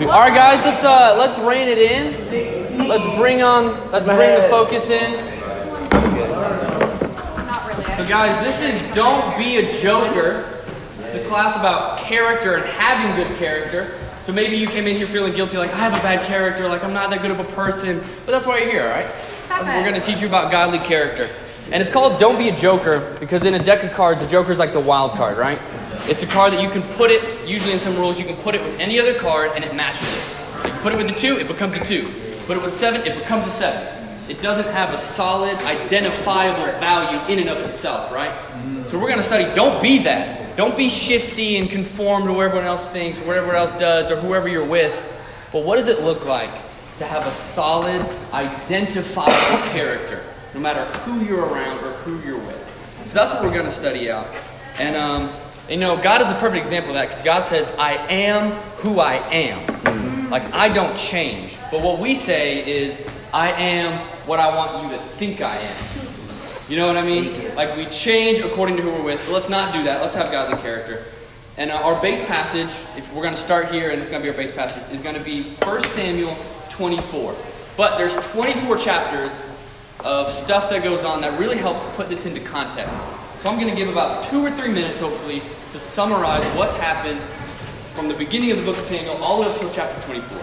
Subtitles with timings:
[0.00, 2.86] All right, guys, let's uh, let's rein it in.
[2.86, 3.66] Let's bring on.
[3.90, 5.12] Let's bring the focus in.
[7.96, 10.44] So, guys, this is "Don't Be a Joker."
[11.00, 13.98] It's a class about character and having good character.
[14.22, 16.84] So maybe you came in here feeling guilty, like I have a bad character, like
[16.84, 17.98] I'm not that good of a person.
[18.24, 19.06] But that's why you're here, all right?
[19.50, 21.28] We're going to teach you about godly character.
[21.72, 24.52] And it's called Don't Be a Joker because in a deck of cards, a Joker
[24.52, 25.58] is like the wild card, right?
[26.06, 28.54] It's a card that you can put it, usually in some rules, you can put
[28.54, 30.72] it with any other card and it matches it.
[30.82, 32.08] Put it with a two, it becomes a two.
[32.46, 33.98] Put it with seven, it becomes a seven.
[34.28, 38.32] It doesn't have a solid, identifiable value in and of itself, right?
[38.86, 40.56] So we're going to study don't be that.
[40.56, 44.16] Don't be shifty and conform to what everyone else thinks, what everyone else does, or
[44.16, 44.92] whoever you're with.
[45.52, 46.50] But what does it look like
[46.98, 49.32] to have a solid, identifiable
[49.72, 50.22] character,
[50.52, 53.00] no matter who you're around or who you're with?
[53.04, 54.26] So that's what we're going to study out.
[54.78, 55.30] And um,
[55.68, 59.00] you know, God is a perfect example of that because God says, I am who
[59.00, 60.30] I am.
[60.30, 61.56] Like, I don't change.
[61.70, 62.98] But what we say is,
[63.32, 65.76] I am what I want you to think I am.
[66.70, 67.54] You know what I mean?
[67.54, 69.22] Like, we change according to who we're with.
[69.26, 70.00] But let's not do that.
[70.00, 71.04] Let's have godly character.
[71.58, 74.26] And uh, our base passage, if we're going to start here and it's going to
[74.26, 76.36] be our base passage, is going to be 1 Samuel
[76.70, 77.34] 24.
[77.76, 79.44] But there's 24 chapters
[80.04, 83.02] of stuff that goes on that really helps put this into context.
[83.38, 87.20] So I'm going to give about two or three minutes, hopefully, to summarize what's happened
[87.94, 90.38] from the beginning of the book of Samuel all the way up to chapter 24.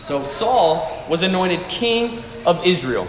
[0.00, 3.06] So Saul was anointed king of Israel.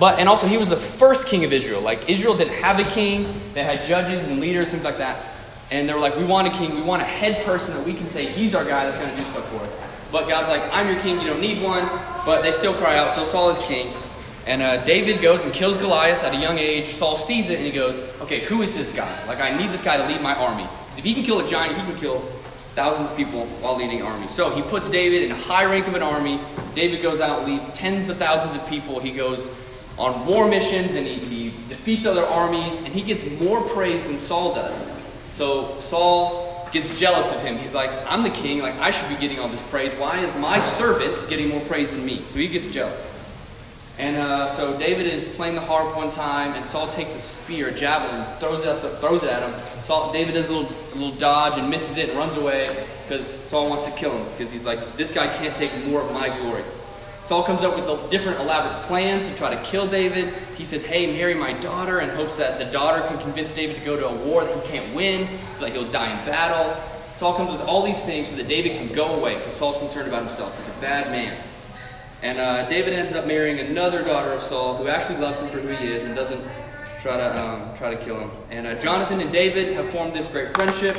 [0.00, 1.82] But and also he was the first king of Israel.
[1.82, 3.26] Like Israel didn't have a king.
[3.52, 5.22] They had judges and leaders, things like that.
[5.70, 6.74] And they were like, we want a king.
[6.74, 9.16] We want a head person that we can say he's our guy that's going to
[9.16, 9.76] do stuff for us.
[10.10, 11.20] But God's like, I'm your king.
[11.20, 11.86] You don't need one.
[12.24, 13.10] But they still cry out.
[13.10, 13.92] So Saul is king.
[14.48, 16.86] And uh, David goes and kills Goliath at a young age.
[16.86, 19.26] Saul sees it and he goes, Okay, who is this guy?
[19.26, 20.62] Like, I need this guy to lead my army.
[20.62, 22.20] Because if he can kill a giant, he can kill
[22.74, 24.26] thousands of people while leading an army.
[24.28, 26.40] So he puts David in a high rank of an army.
[26.74, 28.98] David goes out leads tens of thousands of people.
[28.98, 29.54] He goes
[29.98, 32.78] on war missions and he, he defeats other armies.
[32.78, 34.88] And he gets more praise than Saul does.
[35.30, 37.58] So Saul gets jealous of him.
[37.58, 38.60] He's like, I'm the king.
[38.60, 39.94] Like, I should be getting all this praise.
[39.96, 42.22] Why is my servant getting more praise than me?
[42.28, 43.17] So he gets jealous.
[43.98, 47.68] And uh, so David is playing the harp one time, and Saul takes a spear,
[47.68, 49.52] a javelin, throws it, the, throws it at him.
[49.80, 53.26] Saul, David does a little, a little dodge and misses it and runs away because
[53.26, 56.28] Saul wants to kill him because he's like, this guy can't take more of my
[56.38, 56.62] glory.
[57.22, 60.32] Saul comes up with different elaborate plans to try to kill David.
[60.56, 63.84] He says, hey, marry my daughter, and hopes that the daughter can convince David to
[63.84, 66.74] go to a war that he can't win so that he'll die in battle.
[67.14, 70.06] Saul comes with all these things so that David can go away because Saul's concerned
[70.06, 70.56] about himself.
[70.56, 71.36] He's a bad man.
[72.22, 75.58] And uh, David ends up marrying another daughter of Saul who actually loves him for
[75.60, 76.42] who he is and doesn't
[76.98, 78.30] try to um, try to kill him.
[78.50, 80.96] And uh, Jonathan and David have formed this great friendship.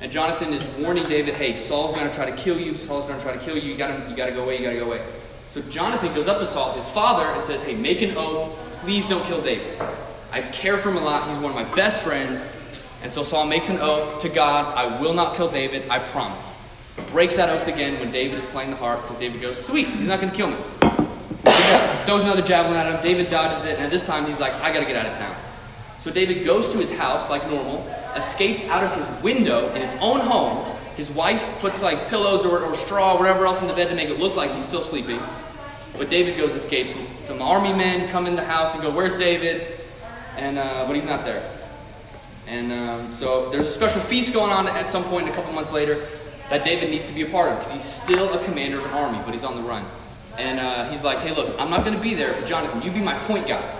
[0.00, 2.74] And Jonathan is warning David, "Hey, Saul's going to try to kill you.
[2.74, 3.72] Saul's going to try to kill you.
[3.72, 4.58] You got to you to go away.
[4.58, 5.04] You got to go away."
[5.46, 8.56] So Jonathan goes up to Saul, his father, and says, "Hey, make an oath.
[8.82, 9.66] Please don't kill David.
[10.32, 11.28] I care for him a lot.
[11.28, 12.48] He's one of my best friends."
[13.02, 15.82] And so Saul makes an oath to God, "I will not kill David.
[15.90, 16.56] I promise."
[17.10, 20.08] Breaks that oath again when David is playing the harp because David goes, Sweet, he's
[20.08, 20.56] not going to kill me.
[21.44, 23.02] He throws another javelin at him.
[23.02, 25.34] David dodges it, and this time he's like, I got to get out of town.
[25.98, 27.86] So David goes to his house like normal,
[28.16, 30.64] escapes out of his window in his own home.
[30.96, 33.94] His wife puts like pillows or, or straw or whatever else in the bed to
[33.94, 35.20] make it look like he's still sleeping.
[35.98, 36.94] But David goes escapes.
[36.94, 39.66] Some, some army men come in the house and go, Where's David?
[40.36, 41.42] And uh, but he's not there.
[42.46, 45.72] And um, so there's a special feast going on at some point a couple months
[45.72, 46.04] later
[46.50, 48.90] that David needs to be a part of because he's still a commander of an
[48.90, 49.84] army, but he's on the run.
[50.36, 52.90] And uh, he's like, hey, look, I'm not going to be there, but Jonathan, you
[52.90, 53.76] be my point guy.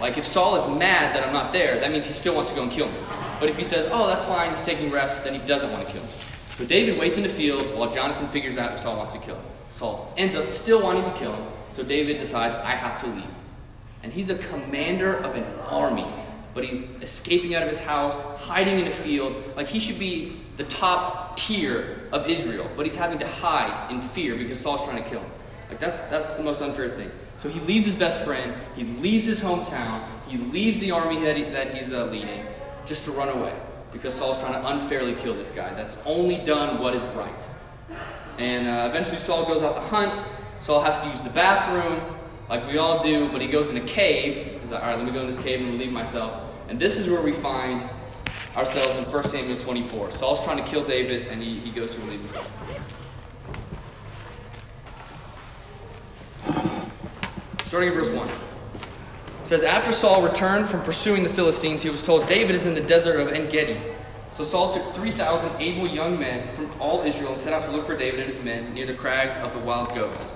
[0.00, 2.56] Like, if Saul is mad that I'm not there, that means he still wants to
[2.56, 2.98] go and kill me.
[3.40, 5.92] But if he says, oh, that's fine, he's taking rest, then he doesn't want to
[5.92, 6.08] kill me.
[6.50, 9.36] So David waits in the field while Jonathan figures out if Saul wants to kill
[9.36, 9.44] him.
[9.72, 13.24] Saul ends up still wanting to kill him, so David decides, I have to leave.
[14.02, 16.06] And he's a commander of an army,
[16.54, 19.42] but he's escaping out of his house, hiding in a field.
[19.56, 21.35] Like, he should be the top
[22.12, 25.30] of Israel, but he's having to hide in fear because Saul's trying to kill him.
[25.68, 27.10] Like that's that's the most unfair thing.
[27.38, 31.52] So he leaves his best friend, he leaves his hometown, he leaves the army that,
[31.52, 32.46] that he's uh, leading
[32.86, 33.54] just to run away
[33.92, 37.32] because Saul's trying to unfairly kill this guy that's only done what is right.
[38.38, 40.22] And uh, eventually Saul goes out to hunt.
[40.58, 42.00] Saul has to use the bathroom,
[42.48, 44.60] like we all do, but he goes in a cave.
[44.60, 46.42] He's like, all right, let me go in this cave and relieve myself.
[46.68, 47.88] And this is where we find
[48.56, 50.10] ourselves in 1 Samuel 24.
[50.10, 52.50] Saul's trying to kill David, and he, he goes to relieve himself.
[57.64, 58.28] Starting in verse 1.
[58.28, 58.32] It
[59.42, 62.80] says, After Saul returned from pursuing the Philistines, he was told, David is in the
[62.80, 63.78] desert of En Gedi.
[64.30, 67.86] So Saul took 3,000 able young men from all Israel and set out to look
[67.86, 70.26] for David and his men near the crags of the wild goats.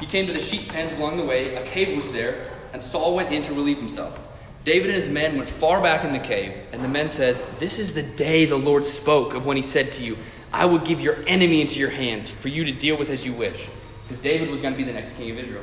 [0.00, 1.54] He came to the sheep pens along the way.
[1.54, 4.22] A cave was there, and Saul went in to relieve himself.
[4.66, 7.78] David and his men went far back in the cave, and the men said, This
[7.78, 10.18] is the day the Lord spoke of when he said to you,
[10.52, 13.32] I will give your enemy into your hands for you to deal with as you
[13.32, 13.68] wish.
[14.02, 15.62] Because David was going to be the next king of Israel.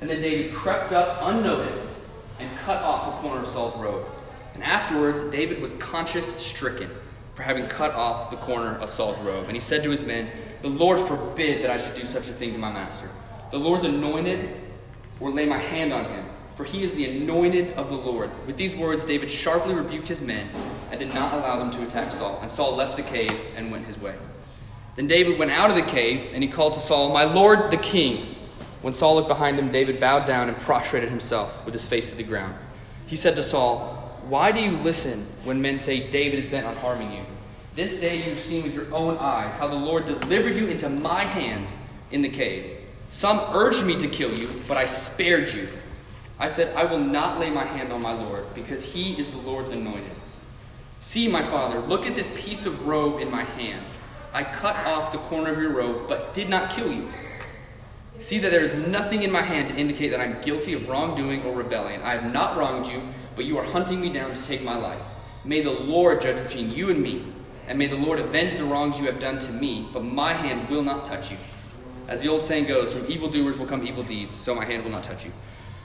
[0.00, 1.90] And then David crept up unnoticed
[2.38, 4.06] and cut off a corner of Saul's robe.
[4.54, 6.90] And afterwards, David was conscience stricken
[7.34, 9.48] for having cut off the corner of Saul's robe.
[9.48, 10.30] And he said to his men,
[10.62, 13.10] The Lord forbid that I should do such a thing to my master.
[13.50, 14.48] The Lord's anointed
[15.20, 16.24] or lay my hand on him,
[16.60, 18.30] for he is the anointed of the Lord.
[18.46, 20.46] With these words, David sharply rebuked his men
[20.90, 22.38] and did not allow them to attack Saul.
[22.42, 24.14] And Saul left the cave and went his way.
[24.94, 27.78] Then David went out of the cave, and he called to Saul, My Lord the
[27.78, 28.34] king.
[28.82, 32.16] When Saul looked behind him, David bowed down and prostrated himself with his face to
[32.16, 32.54] the ground.
[33.06, 36.76] He said to Saul, Why do you listen when men say David is bent on
[36.76, 37.24] harming you?
[37.74, 40.90] This day you have seen with your own eyes how the Lord delivered you into
[40.90, 41.74] my hands
[42.10, 42.76] in the cave.
[43.08, 45.66] Some urged me to kill you, but I spared you.
[46.40, 49.38] I said, I will not lay my hand on my Lord, because he is the
[49.38, 50.16] Lord's anointed.
[50.98, 53.84] See, my father, look at this piece of robe in my hand.
[54.32, 57.10] I cut off the corner of your robe, but did not kill you.
[58.18, 61.42] See that there is nothing in my hand to indicate that I'm guilty of wrongdoing
[61.42, 62.00] or rebellion.
[62.02, 63.02] I have not wronged you,
[63.36, 65.04] but you are hunting me down to take my life.
[65.44, 67.24] May the Lord judge between you and me,
[67.66, 70.68] and may the Lord avenge the wrongs you have done to me, but my hand
[70.68, 71.36] will not touch you.
[72.08, 74.90] As the old saying goes, from evildoers will come evil deeds, so my hand will
[74.90, 75.32] not touch you.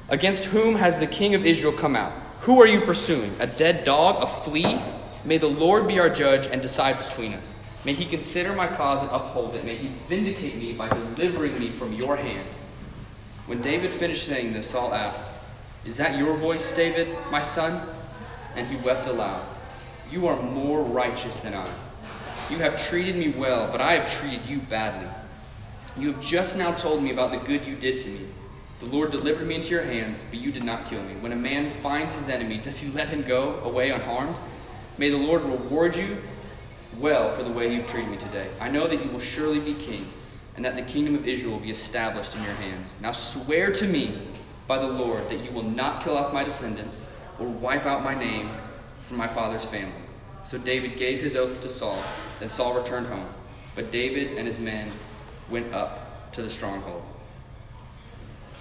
[0.07, 2.11] Against whom has the king of Israel come out?
[2.41, 3.31] Who are you pursuing?
[3.39, 4.21] A dead dog?
[4.21, 4.79] A flea?
[5.23, 7.55] May the Lord be our judge and decide between us.
[7.83, 9.65] May he consider my cause and uphold it.
[9.65, 12.47] May he vindicate me by delivering me from your hand.
[13.47, 15.25] When David finished saying this, Saul asked,
[15.85, 17.87] Is that your voice, David, my son?
[18.55, 19.43] And he wept aloud.
[20.11, 21.67] You are more righteous than I.
[22.51, 25.09] You have treated me well, but I have treated you badly.
[25.97, 28.21] You have just now told me about the good you did to me.
[28.79, 31.13] The Lord delivered me into your hands, but you did not kill me.
[31.15, 34.37] When a man finds his enemy, does he let him go away unharmed?
[34.97, 36.17] May the Lord reward you
[36.97, 38.49] well for the way you've treated me today.
[38.59, 40.05] I know that you will surely be king,
[40.55, 42.95] and that the kingdom of Israel will be established in your hands.
[43.01, 44.17] Now swear to me
[44.67, 47.05] by the Lord that you will not kill off my descendants
[47.39, 48.49] or wipe out my name
[48.99, 49.93] from my father's family.
[50.43, 52.01] So David gave his oath to Saul.
[52.39, 53.27] Then Saul returned home.
[53.75, 54.91] But David and his men
[55.49, 57.03] went up to the stronghold.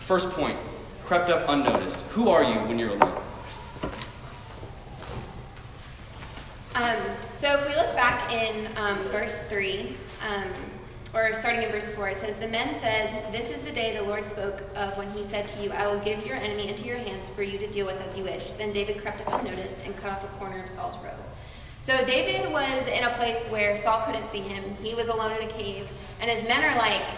[0.01, 0.59] First point
[1.05, 2.01] crept up unnoticed.
[2.11, 3.23] Who are you when you're alone?
[6.75, 6.97] Um,
[7.35, 9.95] so if we look back in um, verse 3,
[10.29, 10.49] um,
[11.15, 14.03] or starting in verse 4, it says, The men said, This is the day the
[14.03, 16.99] Lord spoke of when he said to you, I will give your enemy into your
[16.99, 18.53] hands for you to deal with as you wish.
[18.55, 21.13] Then David crept up unnoticed and cut off a corner of Saul's robe.
[21.79, 24.75] So David was in a place where Saul couldn't see him.
[24.83, 27.09] He was alone in a cave, and his men are like,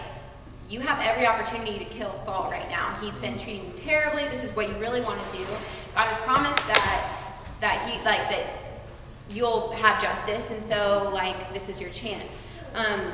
[0.69, 2.93] You have every opportunity to kill Saul right now.
[3.01, 4.25] He's been treating you terribly.
[4.25, 5.43] This is what you really want to do.
[5.95, 7.13] God has promised that
[7.61, 8.45] that he like that
[9.29, 12.43] you'll have justice, and so like this is your chance.
[12.75, 13.13] Um,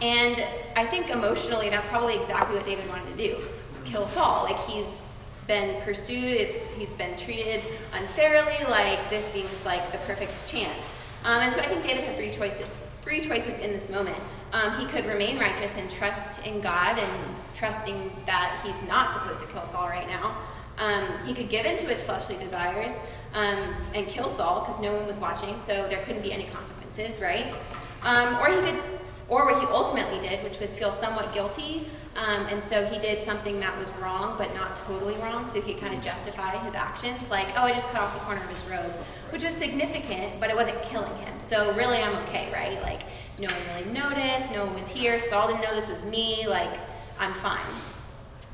[0.00, 0.46] and
[0.76, 3.42] I think emotionally, that's probably exactly what David wanted to do:
[3.84, 4.44] kill Saul.
[4.44, 5.08] Like he's
[5.48, 7.62] been pursued, it's he's been treated
[7.94, 8.64] unfairly.
[8.68, 10.92] Like this seems like the perfect chance.
[11.24, 12.68] Um, and so I think David had three choices.
[13.02, 14.16] Three choices in this moment.
[14.52, 17.12] Um, he could remain righteous and trust in God and
[17.54, 20.36] trusting that he's not supposed to kill Saul right now.
[20.78, 22.92] Um, he could give in to his fleshly desires
[23.34, 27.20] um, and kill Saul because no one was watching, so there couldn't be any consequences,
[27.20, 27.54] right?
[28.02, 28.82] Um, or he could,
[29.30, 33.22] or what he ultimately did, which was feel somewhat guilty, um, and so he did
[33.22, 36.74] something that was wrong but not totally wrong, so he could kind of justify his
[36.74, 38.92] actions, like, oh, I just cut off the corner of his robe,
[39.30, 41.38] which was significant, but it wasn't killing him.
[41.38, 42.82] So really, I'm okay, right?
[42.82, 43.02] Like,
[43.38, 46.76] no one really noticed, no one was here, Saul didn't know this was me, like,
[47.20, 47.60] I'm fine.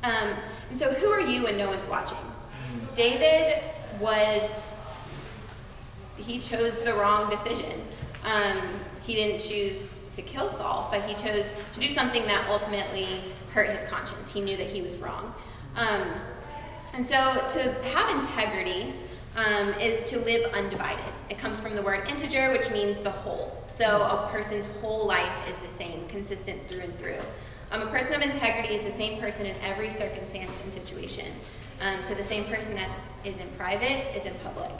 [0.03, 0.35] Um,
[0.69, 2.17] and so, who are you when no one's watching?
[2.93, 3.63] David
[3.99, 4.73] was,
[6.17, 7.81] he chose the wrong decision.
[8.25, 8.61] Um,
[9.03, 13.69] he didn't choose to kill Saul, but he chose to do something that ultimately hurt
[13.69, 14.33] his conscience.
[14.33, 15.33] He knew that he was wrong.
[15.75, 16.03] Um,
[16.93, 17.15] and so,
[17.49, 18.93] to have integrity
[19.35, 21.13] um, is to live undivided.
[21.29, 23.63] It comes from the word integer, which means the whole.
[23.67, 27.19] So, a person's whole life is the same, consistent through and through.
[27.71, 31.25] Um, a person of integrity is the same person in every circumstance and situation.
[31.81, 32.89] Um, so the same person that
[33.23, 34.71] is in private is in public.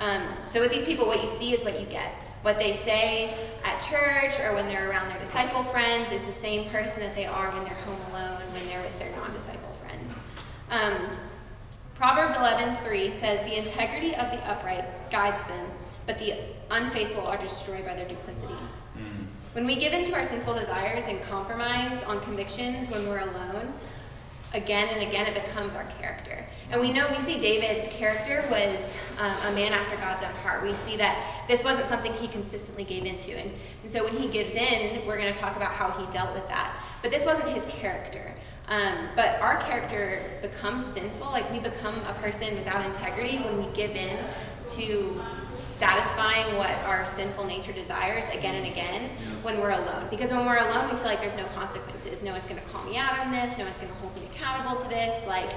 [0.00, 2.14] Um, so with these people, what you see is what you get.
[2.42, 3.34] What they say
[3.64, 7.26] at church or when they're around their disciple friends is the same person that they
[7.26, 10.18] are when they're home alone, when they're with their non-disciple friends.
[10.70, 11.16] Um,
[11.94, 15.70] Proverbs 11:3 says, "The integrity of the upright guides them,
[16.06, 16.34] but the
[16.70, 18.54] unfaithful are destroyed by their duplicity.
[19.52, 23.74] When we give in to our sinful desires and compromise on convictions when we're alone,
[24.54, 26.44] again and again it becomes our character.
[26.70, 30.62] And we know, we see David's character was um, a man after God's own heart.
[30.62, 33.32] We see that this wasn't something he consistently gave into.
[33.32, 36.32] And, and so when he gives in, we're going to talk about how he dealt
[36.34, 36.74] with that.
[37.02, 38.34] But this wasn't his character.
[38.68, 41.26] Um, but our character becomes sinful.
[41.26, 44.18] Like we become a person without integrity when we give in
[44.68, 45.20] to
[45.82, 49.10] satisfying what our sinful nature desires again and again
[49.42, 50.06] when we're alone.
[50.10, 52.22] Because when we're alone, we feel like there's no consequences.
[52.22, 53.58] No one's going to call me out on this.
[53.58, 55.26] No one's going to hold me accountable to this.
[55.26, 55.50] Like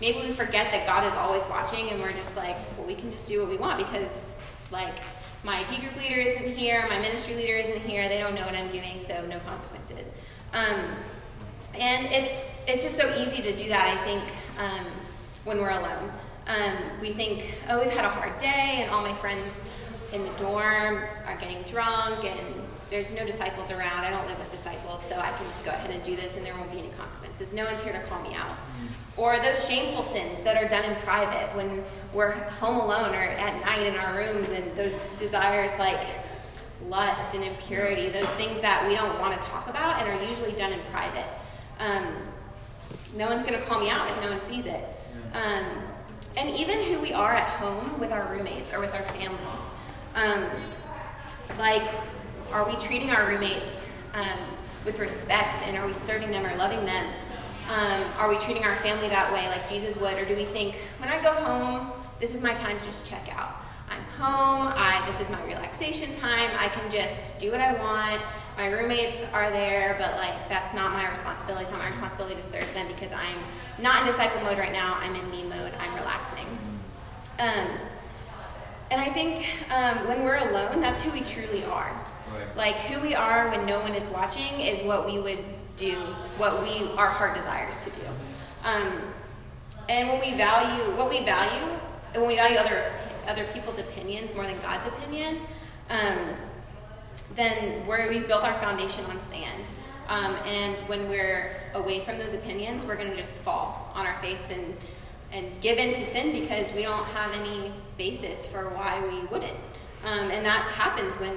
[0.00, 3.10] maybe we forget that God is always watching, and we're just like, well, we can
[3.10, 4.36] just do what we want because
[4.70, 4.94] like
[5.42, 8.08] my D group leader isn't here, my ministry leader isn't here.
[8.08, 10.14] They don't know what I'm doing, so no consequences.
[10.52, 10.84] Um,
[11.74, 13.88] and it's it's just so easy to do that.
[13.88, 14.22] I think
[14.60, 14.86] um,
[15.42, 16.12] when we're alone.
[16.46, 19.58] Um, we think, oh, we've had a hard day, and all my friends
[20.12, 22.38] in the dorm are getting drunk, and
[22.90, 24.04] there's no disciples around.
[24.04, 26.44] I don't live with disciples, so I can just go ahead and do this, and
[26.44, 27.52] there won't be any consequences.
[27.52, 28.58] No one's here to call me out.
[29.16, 31.82] Or those shameful sins that are done in private when
[32.12, 36.04] we're home alone or at night in our rooms, and those desires like
[36.88, 40.52] lust and impurity, those things that we don't want to talk about and are usually
[40.52, 41.26] done in private.
[41.80, 42.06] Um,
[43.16, 44.84] no one's going to call me out if no one sees it.
[45.32, 45.64] Um,
[46.36, 49.62] and even who we are at home with our roommates or with our families.
[50.14, 50.44] Um,
[51.58, 51.88] like,
[52.52, 54.38] are we treating our roommates um,
[54.84, 57.06] with respect and are we serving them or loving them?
[57.68, 60.18] Um, are we treating our family that way like Jesus would?
[60.18, 63.26] Or do we think, when I go home, this is my time to just check
[63.34, 63.56] out?
[63.90, 68.20] I'm home, I, this is my relaxation time, I can just do what I want.
[68.56, 71.62] My roommates are there, but like that's not my responsibility.
[71.62, 73.38] It's not my responsibility to serve them because I'm
[73.82, 74.96] not in disciple mode right now.
[75.00, 75.72] I'm in me mode.
[75.80, 76.46] I'm relaxing.
[77.40, 77.68] Um,
[78.90, 81.90] and I think um, when we're alone, that's who we truly are.
[82.32, 82.56] Right.
[82.56, 85.44] Like who we are when no one is watching is what we would
[85.76, 85.94] do,
[86.36, 88.06] what we our heart desires to do.
[88.64, 89.02] Um,
[89.88, 91.72] and when we value what we value,
[92.12, 92.92] and when we value other
[93.26, 95.38] other people's opinions more than God's opinion,
[95.90, 96.18] um,
[97.36, 99.70] then we're, we've built our foundation on sand.
[100.08, 104.20] Um, and when we're away from those opinions, we're going to just fall on our
[104.22, 104.76] face and,
[105.32, 109.56] and give in to sin because we don't have any basis for why we wouldn't.
[110.04, 111.36] Um, and that happens when,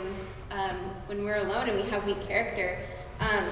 [0.51, 0.75] um,
[1.05, 2.79] when we're alone and we have weak character.
[3.21, 3.45] Um,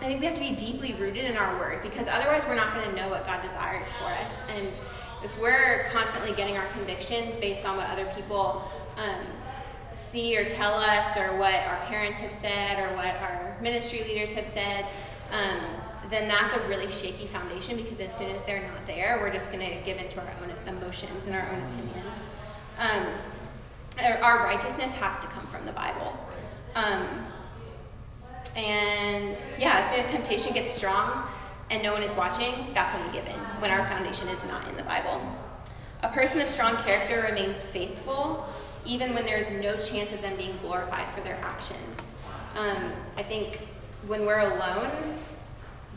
[0.00, 2.72] I think we have to be deeply rooted in our word because otherwise we're not
[2.72, 4.40] going to know what God desires for us.
[4.56, 4.68] And
[5.22, 9.26] if we're constantly getting our convictions based on what other people um,
[9.92, 14.32] see or tell us, or what our parents have said, or what our ministry leaders
[14.32, 14.86] have said,
[15.32, 15.60] um,
[16.10, 19.52] then that's a really shaky foundation because as soon as they're not there, we're just
[19.52, 22.28] going to give into our own emotions and our own opinions.
[22.78, 23.06] Um,
[24.22, 26.18] our righteousness has to come from the Bible.
[26.74, 27.06] Um,
[28.56, 31.24] and yeah, as soon as temptation gets strong
[31.70, 34.66] and no one is watching, that's when we give in, when our foundation is not
[34.68, 35.20] in the Bible.
[36.02, 38.48] A person of strong character remains faithful
[38.86, 42.12] even when there's no chance of them being glorified for their actions.
[42.58, 43.60] Um, I think
[44.06, 44.90] when we're alone,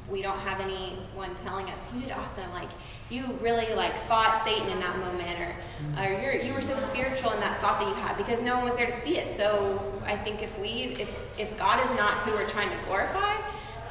[0.09, 2.51] we don't have anyone telling us you did awesome.
[2.53, 2.69] Like
[3.09, 7.31] you really like fought satan in that moment or, or you're, you were so spiritual
[7.31, 9.27] in that thought that you had because no one was there to see it.
[9.27, 13.33] So i think if we if, if god is not who we're trying to glorify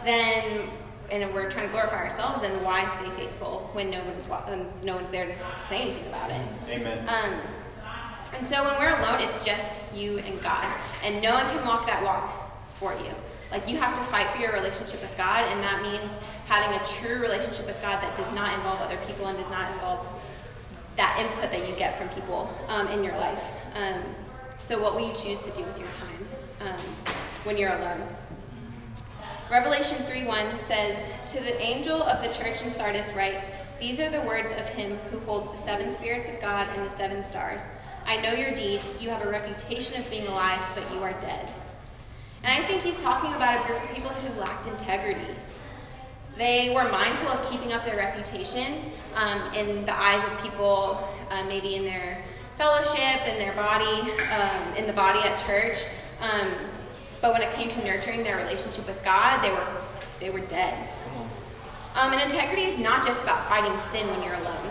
[0.05, 0.69] then
[1.11, 4.27] and we're trying to glorify ourselves then why stay faithful when no one's
[4.85, 6.47] no one's there to say anything about it?
[6.69, 7.09] Amen.
[7.09, 7.35] Um,
[8.35, 10.67] and so when we're alone, it's just you and God.
[11.05, 12.31] And no one can walk that walk
[12.69, 13.13] for you.
[13.51, 16.85] Like you have to fight for your relationship with God, and that means having a
[16.85, 20.07] true relationship with God that does not involve other people and does not involve
[20.97, 23.53] that input that you get from people um, in your life.
[23.77, 24.03] Um,
[24.61, 26.29] so, what will you choose to do with your time
[26.61, 26.81] um,
[27.45, 28.07] when you're alone?
[29.51, 33.39] Revelation 3 1 says, To the angel of the church in Sardis, write,
[33.79, 36.97] These are the words of him who holds the seven spirits of God and the
[36.97, 37.69] seven stars.
[38.07, 39.03] I know your deeds.
[39.03, 41.53] You have a reputation of being alive, but you are dead.
[42.45, 45.35] And I think he's talking about a group of people who lacked integrity.
[46.37, 51.45] They were mindful of keeping up their reputation um, in the eyes of people, uh,
[51.45, 52.23] maybe in their
[52.57, 55.85] fellowship, in their body, um, in the body at church.
[56.21, 56.51] Um,
[57.21, 59.67] but when it came to nurturing their relationship with God, they were
[60.19, 60.89] they were dead.
[61.95, 64.62] Um, and integrity is not just about fighting sin when you're alone.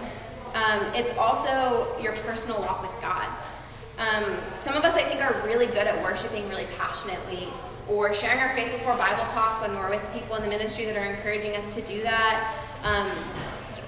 [0.54, 3.28] Um, it's also your personal walk with God.
[3.98, 7.48] Um, some of us, I think, are really good at worshiping really passionately
[7.88, 10.98] or sharing our faith before Bible talk when we're with people in the ministry that
[10.98, 12.56] are encouraging us to do that.
[12.84, 13.10] Um,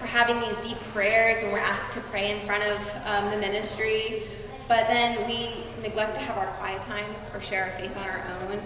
[0.03, 3.37] we're having these deep prayers when we're asked to pray in front of um, the
[3.37, 4.23] ministry.
[4.67, 8.23] but then we neglect to have our quiet times or share our faith on our
[8.41, 8.61] own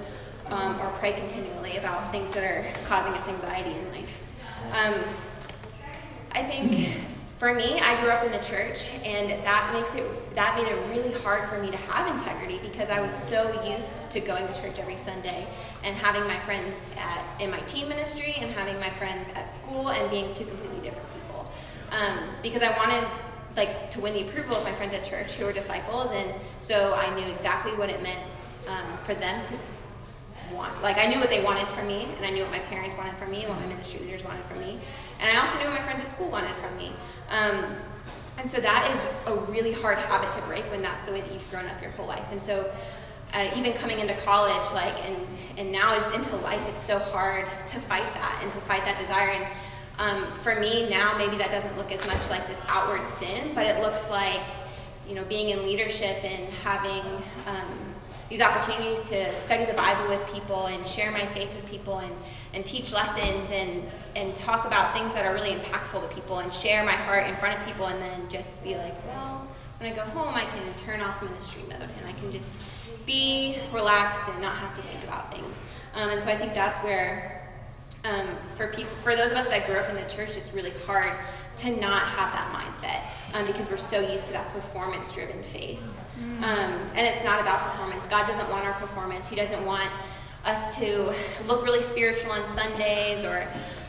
[0.47, 4.23] um, or pray continually about things that are causing us anxiety in life.
[4.71, 4.95] Um,
[6.31, 6.97] I think
[7.37, 10.75] for me, I grew up in the church, and that makes it that made it
[10.89, 14.59] really hard for me to have integrity because I was so used to going to
[14.59, 15.45] church every Sunday
[15.83, 19.89] and having my friends at in my teen ministry and having my friends at school
[19.89, 21.51] and being two completely different people.
[21.91, 23.07] Um, because I wanted
[23.55, 26.95] like to win the approval of my friends at church who were disciples, and so
[26.95, 28.19] I knew exactly what it meant
[28.67, 29.53] um, for them to
[30.51, 30.81] want.
[30.81, 33.13] Like I knew what they wanted from me, and I knew what my parents wanted
[33.15, 34.79] from me, and what my ministry leaders wanted from me,
[35.19, 36.91] and I also knew what my friends at school wanted from me.
[37.29, 37.75] Um,
[38.37, 41.31] and so that is a really hard habit to break when that's the way that
[41.31, 42.31] you've grown up your whole life.
[42.31, 42.71] And so
[43.33, 45.27] uh, even coming into college, like and
[45.57, 48.99] and now just into life, it's so hard to fight that and to fight that
[48.99, 49.29] desire.
[49.29, 49.47] And
[49.99, 53.65] um, for me now, maybe that doesn't look as much like this outward sin, but
[53.65, 54.41] it looks like
[55.07, 57.03] you know being in leadership and having
[57.47, 57.86] um,
[58.29, 62.13] these opportunities to study the Bible with people and share my faith with people and,
[62.53, 63.83] and teach lessons and,
[64.15, 67.35] and talk about things that are really impactful to people and share my heart in
[67.37, 69.47] front of people and then just be like, well,
[69.79, 72.61] when I go home, I can turn off ministry mode and I can just
[73.05, 75.61] be relaxed and not have to think about things.
[75.95, 77.49] Um, and so I think that's where,
[78.03, 80.73] um, for people, for those of us that grew up in the church, it's really
[80.85, 81.11] hard
[81.57, 85.81] to not have that mindset um, because we're so used to that performance driven faith.
[86.19, 86.43] Mm.
[86.43, 88.07] Um, and it's not about performance.
[88.07, 89.27] God doesn't want our performance.
[89.27, 89.89] He doesn't want
[90.45, 91.13] us to
[91.45, 93.47] look really spiritual on Sundays or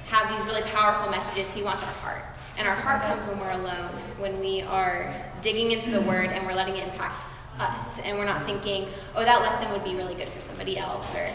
[0.08, 1.52] have these really powerful messages.
[1.52, 2.24] He wants our heart.
[2.56, 6.44] And our heart comes when we're alone, when we are digging into the Word and
[6.44, 7.24] we're letting it impact
[7.58, 7.98] us.
[8.00, 11.14] And we're not thinking, oh, that lesson would be really good for somebody else.
[11.14, 11.28] Or,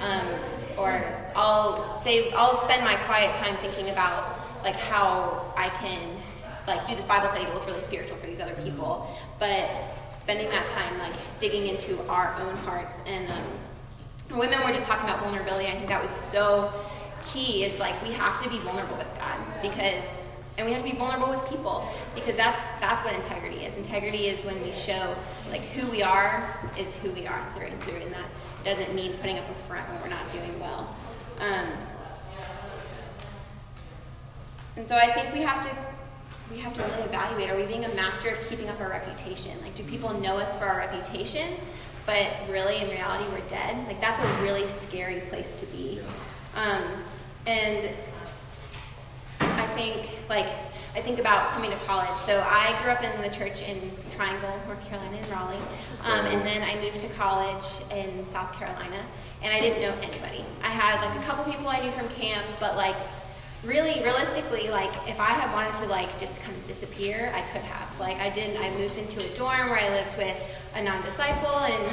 [0.00, 0.28] um,
[0.76, 6.16] or I'll, save, I'll spend my quiet time thinking about like how I can
[6.66, 9.10] like do this Bible study to look really spiritual for these other people.
[9.38, 9.70] But
[10.28, 15.08] spending that time like digging into our own hearts and um, women were just talking
[15.08, 15.66] about vulnerability.
[15.66, 16.70] I think that was so
[17.24, 17.64] key.
[17.64, 20.98] It's like we have to be vulnerable with God because and we have to be
[20.98, 23.76] vulnerable with people because that's that's what integrity is.
[23.76, 25.16] Integrity is when we show
[25.50, 26.44] like who we are
[26.78, 28.26] is who we are through and through, and that
[28.64, 30.94] doesn't mean putting up a front when we're not doing well.
[31.40, 31.68] Um,
[34.76, 35.70] and so I think we have to
[36.50, 39.52] we have to really evaluate are we being a master of keeping up our reputation?
[39.62, 41.54] Like, do people know us for our reputation,
[42.06, 43.86] but really in reality we're dead?
[43.86, 46.00] Like, that's a really scary place to be.
[46.56, 46.82] Um,
[47.46, 47.90] and
[49.40, 50.48] I think, like,
[50.94, 52.16] I think about coming to college.
[52.16, 55.56] So I grew up in the church in Triangle, North Carolina, in Raleigh.
[56.04, 59.04] Um, and then I moved to college in South Carolina,
[59.42, 60.44] and I didn't know anybody.
[60.62, 62.96] I had like a couple people I knew from camp, but like
[63.64, 67.62] really realistically like if i had wanted to like just kind of disappear i could
[67.62, 67.88] have.
[67.98, 70.36] Like i didn't i moved into a dorm where i lived with
[70.76, 71.92] a non-disciple and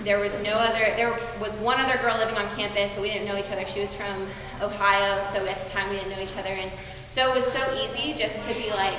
[0.00, 3.26] there was no other there was one other girl living on campus but we didn't
[3.26, 3.66] know each other.
[3.66, 4.26] She was from
[4.62, 6.50] ohio so at the time we didn't know each other.
[6.50, 6.70] And
[7.08, 8.96] so it was so easy just to be like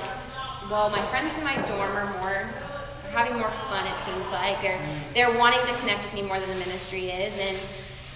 [0.69, 2.49] well my friends in my dorm are more are
[3.12, 4.62] having more fun it seems like.
[4.62, 4.80] They're
[5.13, 7.38] they're wanting to connect with me more than the ministry is.
[7.39, 7.58] And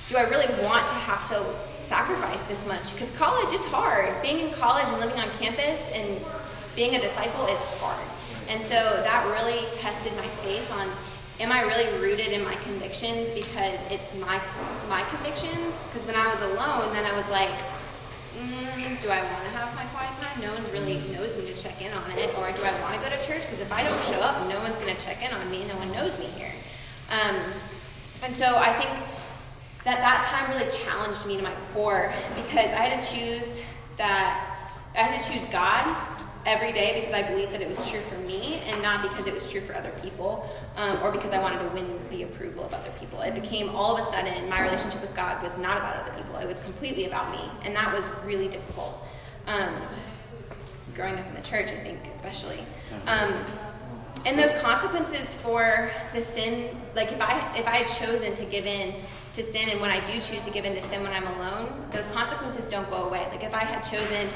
[0.10, 1.42] do i really want to have to
[1.84, 4.10] sacrifice this much because college it's hard.
[4.22, 6.20] Being in college and living on campus and
[6.76, 8.08] being a disciple is hard.
[8.50, 10.88] And so that really tested my faith on
[11.40, 14.40] am i really rooted in my convictions because it's my
[14.90, 15.84] my convictions?
[15.86, 17.52] Because when i was alone then i was like
[18.38, 20.42] mm, do i want to have my quiet time?
[20.42, 22.30] No one's really knows me to check in on it.
[22.38, 23.44] Or do i want to go to church?
[23.44, 25.66] Because if i don't show up no one's going to check in on me.
[25.66, 26.54] No one knows me here.
[27.12, 27.36] Um,
[28.24, 28.90] and so i think
[29.84, 33.64] that that time really challenged me to my core because I had to choose
[33.98, 34.50] that
[34.96, 35.96] I had to choose God
[36.46, 39.34] every day because I believed that it was true for me and not because it
[39.34, 42.74] was true for other people um, or because I wanted to win the approval of
[42.74, 43.22] other people.
[43.22, 46.36] It became all of a sudden my relationship with God was not about other people,
[46.38, 49.06] it was completely about me, and that was really difficult.
[49.48, 49.74] Um,
[50.94, 52.60] growing up in the church, I think, especially.
[53.08, 53.34] Um,
[54.26, 58.66] and those consequences for the sin, like if I if I had chosen to give
[58.66, 58.96] in
[59.34, 61.86] to sin, and when I do choose to give in to sin when I'm alone,
[61.92, 63.26] those consequences don't go away.
[63.32, 64.30] Like if I had chosen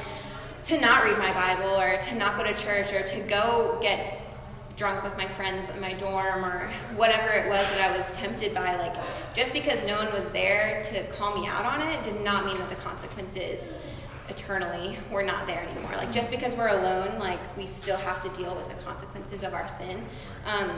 [0.63, 4.21] to not read my Bible or to not go to church or to go get
[4.75, 8.53] drunk with my friends in my dorm or whatever it was that I was tempted
[8.53, 8.95] by, like
[9.33, 12.57] just because no one was there to call me out on it did not mean
[12.57, 13.77] that the consequences
[14.29, 15.93] eternally were not there anymore.
[15.95, 19.53] Like just because we're alone, like we still have to deal with the consequences of
[19.53, 20.03] our sin.
[20.45, 20.69] Um,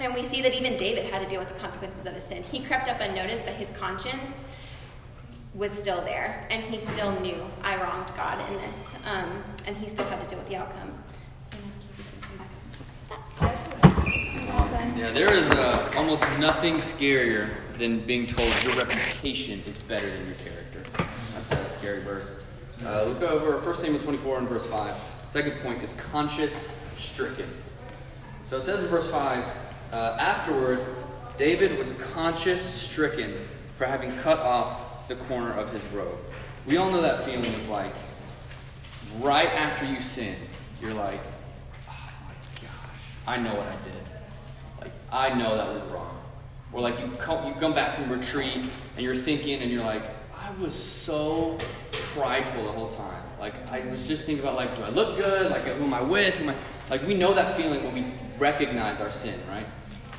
[0.00, 2.42] and we see that even David had to deal with the consequences of his sin.
[2.42, 4.44] He crept up unnoticed, but his conscience
[5.54, 6.46] was still there.
[6.50, 8.94] And he still knew, I wronged God in this.
[9.12, 10.92] Um, and he still had to deal with the outcome.
[14.96, 20.26] Yeah, there is uh, almost nothing scarier than being told your reputation is better than
[20.26, 20.82] your character.
[20.96, 22.34] That's a scary verse.
[22.84, 24.94] Uh, look over 1 Samuel 24 and verse 5.
[25.24, 27.48] Second point is conscience stricken.
[28.42, 29.44] So it says in verse 5
[29.92, 30.80] uh, Afterward,
[31.36, 33.34] David was conscience stricken
[33.76, 36.18] for having cut off the corner of his robe.
[36.66, 37.92] We all know that feeling of like,
[39.20, 40.36] right after you sin,
[40.80, 41.20] you're like,
[41.88, 44.80] oh my gosh, I know what I did.
[44.80, 46.18] Like, I know that was wrong.
[46.72, 48.58] Or like you come, you come back from retreat
[48.96, 50.02] and you're thinking and you're like,
[50.34, 51.58] I was so
[51.92, 53.22] prideful the whole time.
[53.40, 55.50] Like I was just thinking about like, do I look good?
[55.50, 56.40] Like who am I with?
[56.40, 56.54] Am I?
[56.88, 58.04] Like we know that feeling when we
[58.38, 59.66] recognize our sin, right?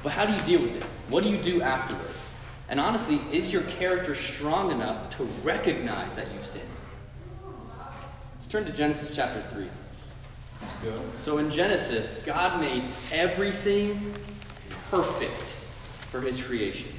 [0.04, 0.84] But how do you deal with it?
[1.10, 2.30] What do you do afterwards?
[2.70, 6.66] And honestly, is your character strong enough to recognize that you've sinned?
[8.34, 9.68] Let's turn to Genesis chapter 3.
[11.18, 14.14] So in Genesis, God made everything
[14.90, 15.48] perfect
[16.10, 16.90] for his creation.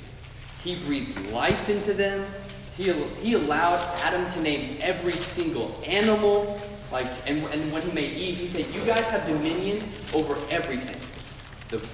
[0.63, 2.25] He breathed life into them.
[2.77, 6.61] He, he allowed Adam to name every single animal.
[6.93, 9.83] Like, and, and when he made Eve, he said, You guys have dominion
[10.15, 11.01] over everything.
[11.69, 11.87] The,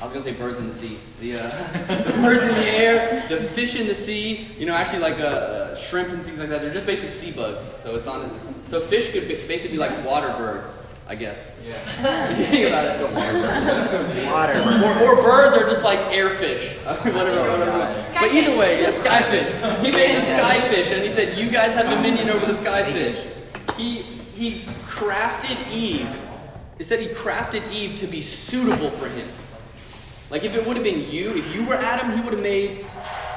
[0.00, 0.98] I was going to say birds in the sea.
[1.20, 1.42] The, uh,
[2.04, 5.24] the birds in the air, the fish in the sea, you know, actually like uh,
[5.24, 6.62] uh, shrimp and things like that.
[6.62, 7.74] They're just basically sea bugs.
[7.82, 8.32] So it's on it.
[8.64, 10.78] So fish could be, basically be like water birds.
[11.06, 11.50] I guess.
[11.66, 11.74] Yeah.
[12.28, 13.02] think about it,
[14.30, 14.60] water.
[14.60, 16.76] Or, or birds are just like airfish.
[16.86, 18.02] whatever, whatever.
[18.14, 19.84] But either way, yeah, skyfish.
[19.84, 24.02] He made the skyfish, and he said, "You guys have dominion over the skyfish." He
[24.36, 26.08] he crafted Eve.
[26.78, 29.26] He said he crafted Eve to be suitable for him.
[30.30, 32.86] Like if it would have been you, if you were Adam, he would have made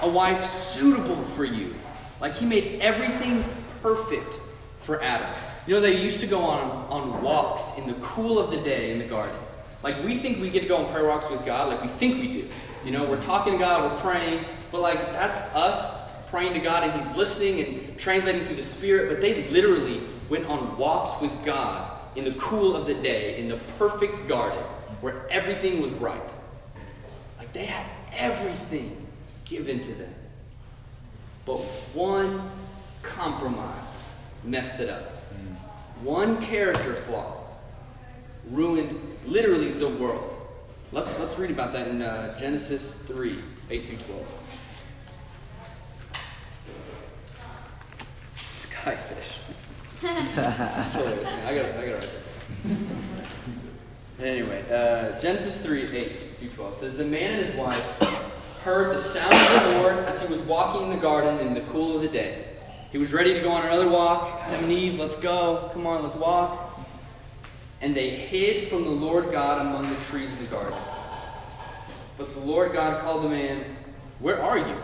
[0.01, 1.73] a wife suitable for you.
[2.21, 3.43] Like he made everything
[3.81, 4.39] perfect
[4.77, 5.29] for Adam.
[5.65, 8.91] You know, they used to go on, on walks in the cool of the day
[8.91, 9.35] in the garden.
[9.81, 12.21] Like, we think we get to go on prayer walks with God, like we think
[12.21, 12.47] we do.
[12.85, 16.83] You know, we're talking to God, we're praying, but like, that's us praying to God
[16.83, 19.09] and He's listening and translating through the Spirit.
[19.09, 23.49] But they literally went on walks with God in the cool of the day, in
[23.49, 24.63] the perfect garden,
[25.01, 26.33] where everything was right.
[27.53, 29.05] They had everything
[29.45, 30.13] given to them.
[31.45, 31.57] But
[31.93, 32.49] one
[33.03, 34.13] compromise
[34.43, 35.11] messed it up.
[36.01, 37.37] One character flaw
[38.49, 40.35] ruined literally the world.
[40.91, 43.39] Let's, let's read about that in uh, Genesis 3
[43.69, 44.43] 8 through 12.
[48.51, 49.39] Skyfish.
[50.35, 51.47] That's hilarious, man.
[51.47, 52.09] I got it, I got it right
[54.19, 54.27] there.
[54.27, 56.11] Anyway, uh, Genesis 3 8
[56.43, 57.99] through 12 says, The man and his wife
[58.63, 61.61] heard the sound of the Lord as he was walking in the garden in the
[61.61, 62.45] cool of the day.
[62.91, 64.41] He was ready to go on another walk.
[64.43, 65.69] Adam and Eve, let's go.
[65.73, 66.79] Come on, let's walk.
[67.81, 70.77] And they hid from the Lord God among the trees of the garden.
[72.17, 73.63] But the Lord God called the man,
[74.19, 74.75] Where are you?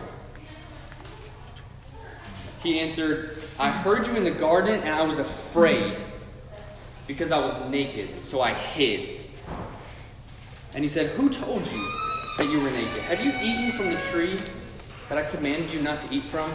[2.62, 5.98] He answered, I heard you in the garden, and I was afraid
[7.06, 9.19] because I was naked, so I hid.
[10.74, 11.88] And he said, Who told you
[12.38, 13.02] that you were naked?
[13.02, 14.40] Have you eaten from the tree
[15.08, 16.50] that I commanded you not to eat from?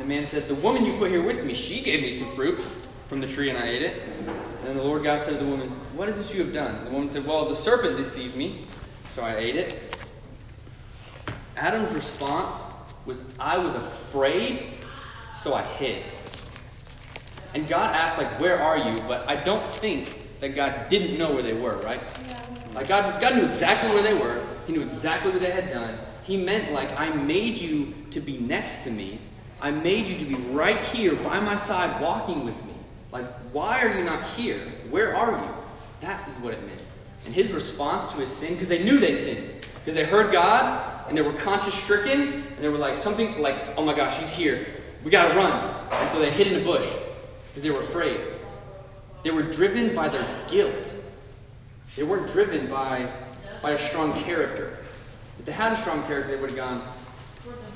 [0.00, 2.58] the man said, The woman you put here with me, she gave me some fruit
[3.06, 4.02] from the tree and I ate it.
[4.64, 6.84] And the Lord God said to the woman, What is this you have done?
[6.84, 8.66] the woman said, Well, the serpent deceived me,
[9.06, 9.96] so I ate it.
[11.56, 12.66] Adam's response
[13.04, 14.72] was, I was afraid,
[15.34, 16.02] so I hid.
[17.54, 19.02] And God asked, like, where are you?
[19.06, 22.00] But I don't think that God didn't know where they were, right?
[22.74, 24.46] Like God, God knew exactly where they were.
[24.66, 25.98] He knew exactly what they had done.
[26.24, 29.18] He meant like I made you to be next to me,
[29.60, 32.72] I made you to be right here by my side walking with me.
[33.12, 34.58] Like, why are you not here?
[34.90, 35.54] Where are you?
[36.00, 36.84] That is what it meant.
[37.26, 41.08] And his response to his sin, because they knew they sinned, because they heard God
[41.08, 44.32] and they were conscience stricken, and they were like, something like, oh my gosh, he's
[44.32, 44.64] here.
[45.04, 45.62] We gotta run.
[45.92, 46.88] And so they hid in a bush
[47.48, 48.16] because they were afraid.
[49.24, 50.94] They were driven by their guilt.
[51.96, 53.10] They weren't driven by,
[53.62, 54.78] by a strong character.
[55.38, 56.82] If they had a strong character, they would have gone,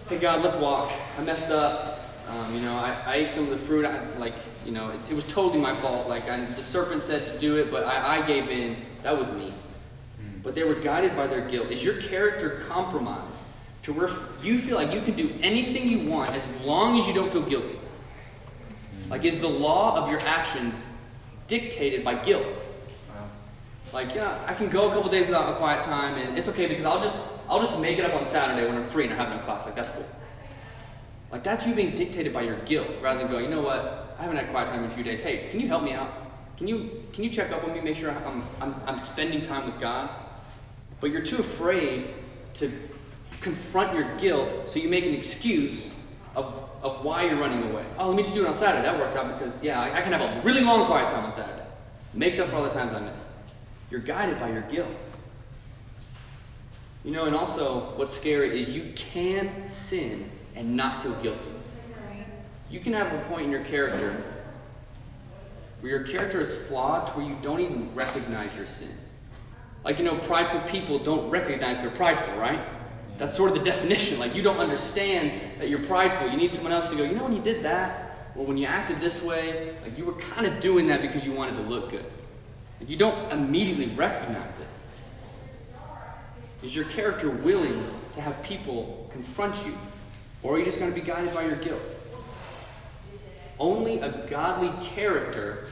[0.08, 0.92] hey God, let's walk.
[1.18, 2.00] I messed up.
[2.28, 3.84] Um, you know, I, I, ate some of the fruit.
[3.84, 6.08] I, like, you know, it, it, was totally my fault.
[6.08, 8.76] Like, I, the serpent said to do it, but I, I gave in.
[9.02, 9.50] That was me.
[9.50, 10.40] Hmm.
[10.42, 11.70] But they were guided by their guilt.
[11.70, 13.42] Is your character compromised
[13.82, 14.08] to where
[14.42, 17.42] you feel like you can do anything you want as long as you don't feel
[17.42, 17.76] guilty?
[17.76, 19.10] Hmm.
[19.10, 20.86] Like, is the law of your actions
[21.46, 22.46] dictated by guilt?
[23.94, 26.66] Like, yeah, I can go a couple days without a quiet time, and it's okay
[26.66, 29.16] because I'll just I'll just make it up on Saturday when I'm free and I
[29.16, 29.64] have no class.
[29.64, 30.06] Like, that's cool.
[31.30, 34.16] Like, that's you being dictated by your guilt rather than going, you know what?
[34.18, 35.22] I haven't had quiet time in a few days.
[35.22, 36.10] Hey, can you help me out?
[36.56, 39.66] Can you, can you check up on me, make sure I'm, I'm, I'm spending time
[39.66, 40.08] with God?
[41.04, 42.06] but you're too afraid
[42.54, 42.72] to
[43.42, 45.94] confront your guilt, so you make an excuse
[46.34, 46.46] of,
[46.82, 47.84] of why you're running away.
[47.98, 48.82] Oh, let me just do it on Saturday.
[48.82, 51.30] That works out because, yeah, I, I can have a really long quiet time on
[51.30, 51.66] Saturday.
[52.14, 53.33] Makes up for all the times I missed.
[53.94, 54.90] You're guided by your guilt.
[57.04, 61.52] You know, and also what's scary is you can sin and not feel guilty.
[62.68, 64.20] You can have a point in your character
[65.80, 68.90] where your character is flawed to where you don't even recognize your sin.
[69.84, 72.58] Like, you know, prideful people don't recognize they're prideful, right?
[73.16, 74.18] That's sort of the definition.
[74.18, 76.30] Like, you don't understand that you're prideful.
[76.30, 78.66] You need someone else to go, you know, when you did that, or when you
[78.66, 81.90] acted this way, like you were kind of doing that because you wanted to look
[81.90, 82.04] good.
[82.86, 84.66] You don't immediately recognize it.
[86.62, 89.74] Is your character willing to have people confront you?
[90.42, 91.82] Or are you just going to be guided by your guilt?
[93.58, 95.68] Only a godly character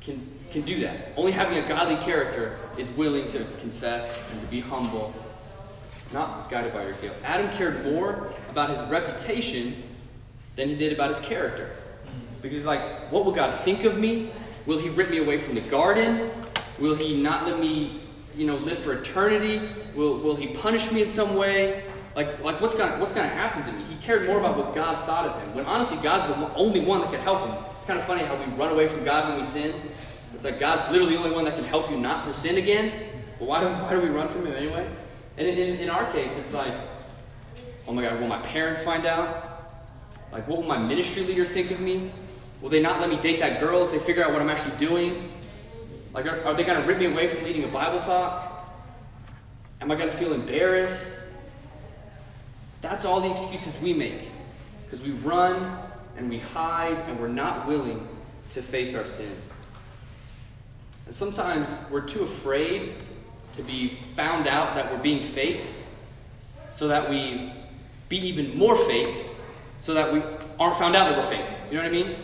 [0.00, 1.12] can, can do that.
[1.16, 5.14] Only having a godly character is willing to confess and to be humble,
[6.12, 7.16] not guided by your guilt.
[7.24, 9.82] Adam cared more about his reputation
[10.56, 11.70] than he did about his character.
[12.42, 12.80] Because, like,
[13.10, 14.30] what will God think of me?
[14.66, 16.30] Will he rip me away from the garden?
[16.78, 18.00] Will he not let me,
[18.36, 19.68] you know, live for eternity?
[19.94, 21.84] Will, will he punish me in some way?
[22.16, 23.84] Like, like what's going what's to happen to me?
[23.84, 25.54] He cared more about what God thought of him.
[25.54, 27.54] When honestly, God's the only one that could help him.
[27.76, 29.74] It's kind of funny how we run away from God when we sin.
[30.34, 32.92] It's like God's literally the only one that can help you not to sin again.
[33.38, 34.88] But why do, why do we run from Him anyway?
[35.36, 36.72] And in, in our case, it's like,
[37.86, 39.52] oh my God, will my parents find out?
[40.32, 42.10] Like, what will my ministry leader think of me?
[42.66, 44.76] Will they not let me date that girl if they figure out what I'm actually
[44.76, 45.30] doing?
[46.12, 48.74] Like, are, are they going to rip me away from leading a Bible talk?
[49.80, 51.20] Am I going to feel embarrassed?
[52.80, 54.30] That's all the excuses we make.
[54.82, 55.78] Because we run
[56.16, 58.04] and we hide and we're not willing
[58.50, 59.30] to face our sin.
[61.06, 62.94] And sometimes we're too afraid
[63.52, 65.60] to be found out that we're being fake,
[66.72, 67.52] so that we
[68.08, 69.24] be even more fake,
[69.78, 70.20] so that we
[70.58, 71.46] aren't found out that we're fake.
[71.70, 72.16] You know what I mean?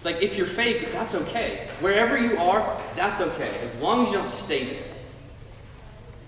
[0.00, 1.68] It's like if you're fake, that's okay.
[1.80, 4.82] Wherever you are, that's okay, as long as you don't stay there.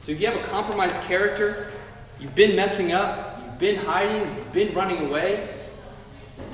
[0.01, 1.73] So if you have a compromised character,
[2.21, 5.49] you've been messing up, you've been hiding, you've been running away,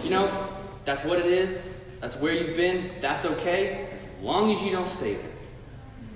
[0.04, 0.48] you know,
[0.85, 1.61] that's what it is.
[1.98, 2.92] That's where you've been.
[3.00, 5.33] That's okay, as long as you don't stay there.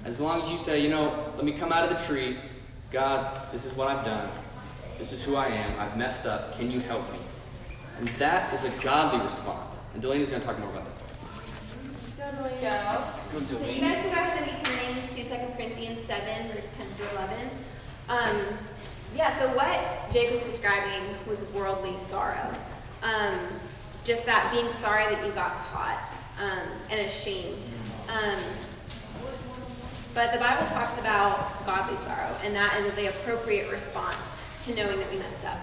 [0.05, 2.37] As long as you say, you know, let me come out of the tree.
[2.93, 4.31] God, this is what I've done.
[4.99, 5.81] This is who I am.
[5.81, 6.57] I've messed up.
[6.57, 7.19] Can you help me?
[7.99, 9.85] And that is a godly response.
[9.95, 11.03] And Delaney's going to talk more about that.
[12.41, 13.35] Let's go.
[13.35, 16.49] Let's go so you guys can go ahead and be turning to 2 Corinthians 7,
[16.49, 17.51] verse 10 through 11.
[18.09, 18.59] Um,
[19.15, 22.55] yeah, so what Jake was describing was worldly sorrow.
[23.03, 23.39] Um,
[24.05, 26.01] just that being sorry that you got caught
[26.41, 27.67] um, and ashamed.
[28.09, 28.39] Um,
[30.15, 34.99] but the Bible talks about godly sorrow, and that is the appropriate response to knowing
[34.99, 35.59] that we messed up.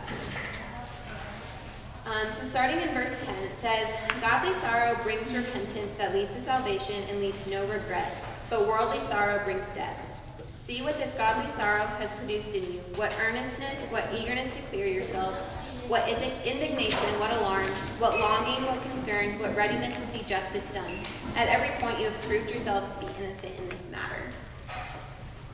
[2.10, 6.42] Um, so, starting in verse 10, it says, Godly sorrow brings repentance that leads to
[6.42, 8.18] salvation and leaves no regret,
[8.50, 10.06] but worldly sorrow brings death.
[10.52, 14.88] See what this godly sorrow has produced in you what earnestness, what eagerness to clear
[14.88, 15.42] yourselves
[15.90, 17.66] what indignation, what alarm,
[17.98, 20.92] what longing, what concern, what readiness to see justice done.
[21.36, 24.24] At every point, you have proved yourselves to be innocent in this matter.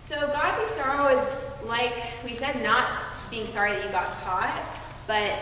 [0.02, 1.26] So, godly sorrow is
[1.64, 2.86] like we said, not
[3.32, 4.62] being sorry that you got caught,
[5.08, 5.34] but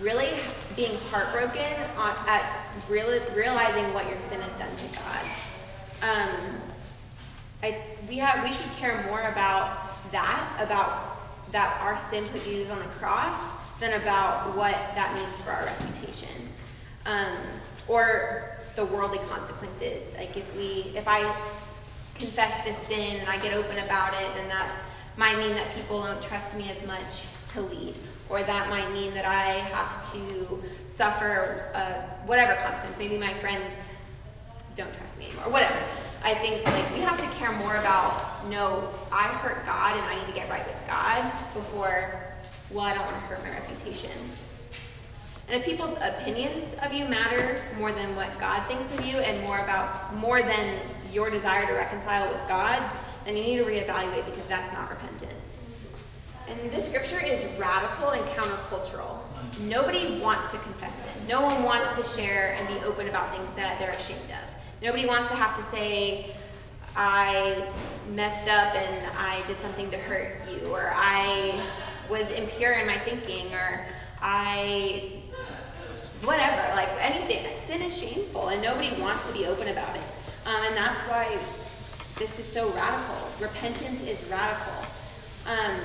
[0.00, 0.28] really
[0.76, 2.44] being heartbroken on, at
[2.88, 5.24] realizing what your sin has done to God.
[6.02, 6.60] Um,
[7.62, 12.70] I, we have we should care more about that, about that our sin put Jesus
[12.70, 16.28] on the cross, than about what that means for our reputation
[17.06, 17.36] um,
[17.88, 20.14] or the worldly consequences.
[20.16, 21.22] Like if we, if I
[22.14, 24.70] confess this sin and I get open about it, then that
[25.16, 27.94] might mean that people don't trust me as much to lead,
[28.30, 31.92] or that might mean that I have to suffer uh,
[32.26, 32.96] whatever consequence.
[32.98, 33.88] Maybe my friends
[34.76, 35.76] don't trust me anymore, whatever.
[36.22, 40.14] I think like we have to care more about no, I hurt God and I
[40.14, 41.22] need to get right with God
[41.54, 42.26] before
[42.70, 44.12] well, I don't want to hurt my reputation.
[45.48, 49.42] And if people's opinions of you matter more than what God thinks of you and
[49.42, 50.78] more about more than
[51.12, 52.80] your desire to reconcile with God,
[53.24, 55.69] then you need to reevaluate because that's not repentance.
[56.48, 59.18] And this scripture is radical and countercultural.
[59.62, 61.12] Nobody wants to confess sin.
[61.28, 64.54] No one wants to share and be open about things that they're ashamed of.
[64.82, 66.34] Nobody wants to have to say,
[66.96, 67.66] I
[68.14, 71.64] messed up and I did something to hurt you, or I
[72.08, 73.86] was impure in my thinking or
[74.20, 75.22] I
[76.24, 77.46] whatever, like anything.
[77.56, 80.02] Sin is shameful and nobody wants to be open about it.
[80.46, 81.26] Um, and that's why
[82.18, 83.16] this is so radical.
[83.40, 84.84] Repentance is radical.
[85.46, 85.80] Um,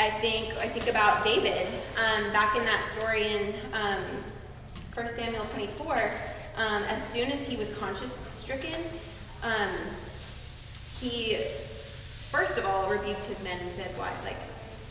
[0.00, 1.66] I think I think about David
[1.98, 4.02] um, back in that story in um,
[4.94, 6.10] 1 Samuel 24.
[6.56, 8.80] Um, as soon as he was conscience stricken,
[9.42, 9.70] um,
[11.00, 11.36] he
[12.30, 14.38] first of all rebuked his men and said, "Why, like,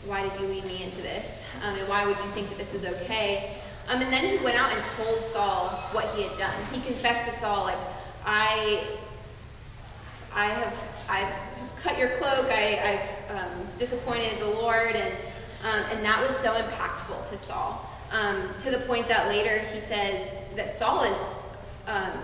[0.04, 1.46] why did you lead me into this?
[1.64, 3.56] Um, and why would you think that this was okay?"
[3.88, 6.54] Um, and then he went out and told Saul what he had done.
[6.70, 7.78] He confessed to Saul, like,
[8.26, 8.84] "I,
[10.34, 12.50] I have, I have cut your cloak.
[12.52, 15.14] I, have um, disappointed the Lord, and
[15.64, 17.84] um, and that was so impactful to Saul.
[18.12, 21.38] Um, to the point that later he says that Saul is
[21.86, 22.18] um,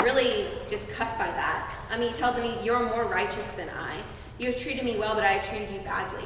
[0.00, 1.74] really just cut by that.
[1.90, 3.96] I mean, he tells me, "You're more righteous than I.
[4.38, 6.24] You have treated me well, but I have treated you badly."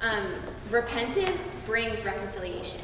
[0.00, 0.26] Um,
[0.70, 2.80] repentance brings reconciliation.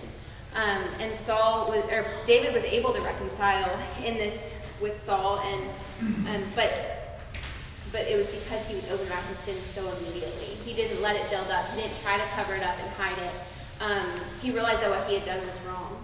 [0.55, 6.29] Um, and Saul was, or David was able to reconcile in this with Saul, and
[6.29, 6.98] um, but
[7.93, 10.55] but it was because he was open about his sins so immediately.
[10.65, 11.65] He didn't let it build up.
[11.71, 13.35] He didn't try to cover it up and hide it.
[13.81, 15.97] Um, he realized that what he had done was wrong.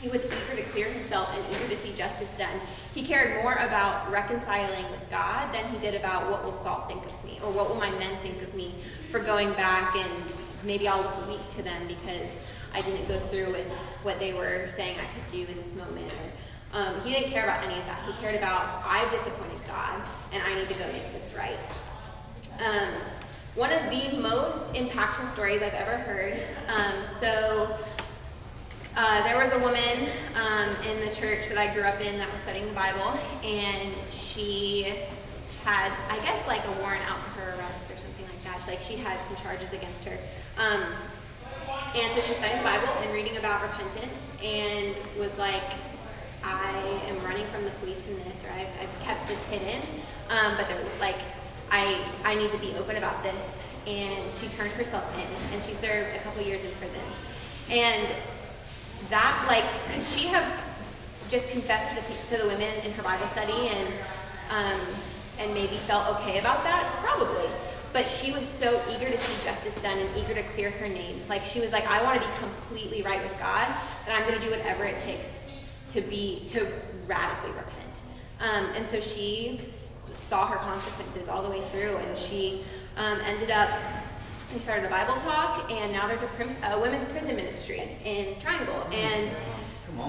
[0.00, 2.60] He was eager to clear himself and eager to see justice done.
[2.94, 7.04] He cared more about reconciling with God than he did about what will Saul think
[7.04, 8.74] of me or what will my men think of me
[9.10, 10.10] for going back and
[10.64, 12.38] maybe I'll look weak to them because
[12.74, 13.70] I didn't go through with
[14.02, 16.12] what they were saying I could do in this moment.
[16.12, 16.30] Or,
[16.72, 18.02] um, he didn't care about any of that.
[18.06, 20.02] He cared about, I've disappointed God,
[20.32, 21.58] and I need to go make this right.
[22.64, 22.92] Um,
[23.54, 26.42] one of the most impactful stories I've ever heard.
[26.68, 27.76] Um, so,
[28.98, 32.32] uh, there was a woman um, in the church that I grew up in that
[32.32, 34.94] was studying the Bible, and she
[35.64, 38.62] had, I guess, like a warrant out for her arrest or something like that.
[38.62, 40.16] She, like she had some charges against her.
[40.56, 40.82] Um,
[41.94, 45.64] and so she was studying the Bible and reading about repentance, and was like,
[46.46, 49.82] I am running from the police in this, or I've, I've kept this hidden.
[50.30, 51.16] Um, but they're like,
[51.70, 53.60] I, I need to be open about this.
[53.86, 57.00] And she turned herself in, and she served a couple years in prison.
[57.70, 58.06] And
[59.10, 60.46] that, like, could she have
[61.28, 63.88] just confessed to the, to the women in her Bible study and,
[64.50, 64.80] um,
[65.40, 66.84] and maybe felt okay about that?
[67.02, 67.50] Probably.
[67.92, 71.20] But she was so eager to see justice done and eager to clear her name.
[71.28, 73.66] Like, she was like, I want to be completely right with God,
[74.06, 75.45] and I'm going to do whatever it takes
[75.88, 76.66] to be to
[77.06, 78.02] radically repent.
[78.40, 82.62] Um, and so she saw her consequences all the way through, and she
[82.96, 83.70] um, ended up.
[84.52, 88.38] They started a Bible talk, and now there's a, prim, a women's prison ministry in
[88.38, 89.34] Triangle, and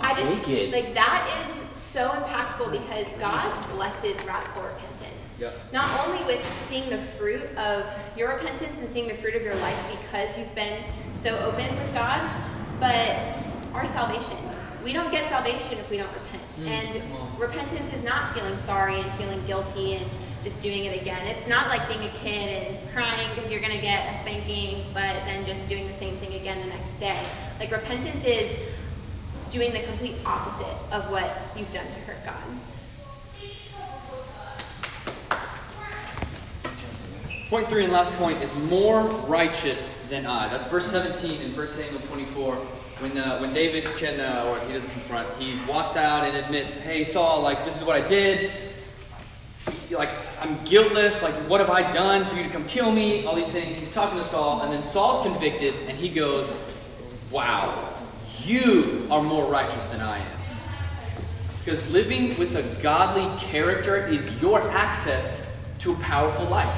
[0.02, 5.38] I just like that is so impactful because God blesses radical repentance.
[5.40, 5.54] Yep.
[5.72, 9.56] Not only with seeing the fruit of your repentance and seeing the fruit of your
[9.56, 12.20] life because you've been so open with God,
[12.80, 13.38] but
[13.74, 14.38] our salvation
[14.88, 16.44] we don't get salvation if we don't repent.
[16.62, 20.06] Mm, and repentance is not feeling sorry and feeling guilty and
[20.44, 21.28] just doing it again.
[21.28, 24.86] It's not like being a kid and crying because you're going to get a spanking,
[24.94, 27.22] but then just doing the same thing again the next day.
[27.60, 28.58] Like repentance is
[29.52, 32.36] doing the complete opposite of what you've done to hurt God.
[37.50, 40.48] Point three and last point is more righteous than I.
[40.48, 42.58] That's verse 17 in 1 Samuel 24
[43.00, 46.76] when uh, when David can uh, or he doesn't confront, he walks out and admits,
[46.76, 48.52] "Hey Saul, like this is what I did.
[49.92, 50.10] Like
[50.42, 51.22] I'm guiltless.
[51.22, 53.26] Like what have I done for you to come kill me?
[53.26, 56.56] All these things." He's talking to Saul, and then Saul's convicted, and he goes,
[57.32, 57.94] "Wow,
[58.44, 60.38] you are more righteous than I am."
[61.64, 66.76] Because living with a godly character is your access to a powerful life.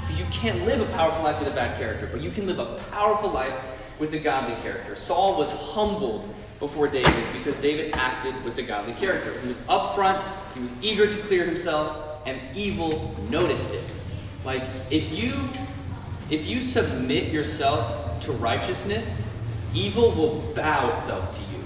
[0.00, 2.58] Because you can't live a powerful life with a bad character, but you can live
[2.58, 3.54] a powerful life
[4.00, 4.96] with a godly character.
[4.96, 6.26] Saul was humbled
[6.58, 9.38] before David because David acted with a godly character.
[9.40, 13.84] He was upfront, he was eager to clear himself, and evil noticed it.
[14.44, 15.34] Like if you
[16.30, 19.22] if you submit yourself to righteousness,
[19.74, 21.62] evil will bow itself to you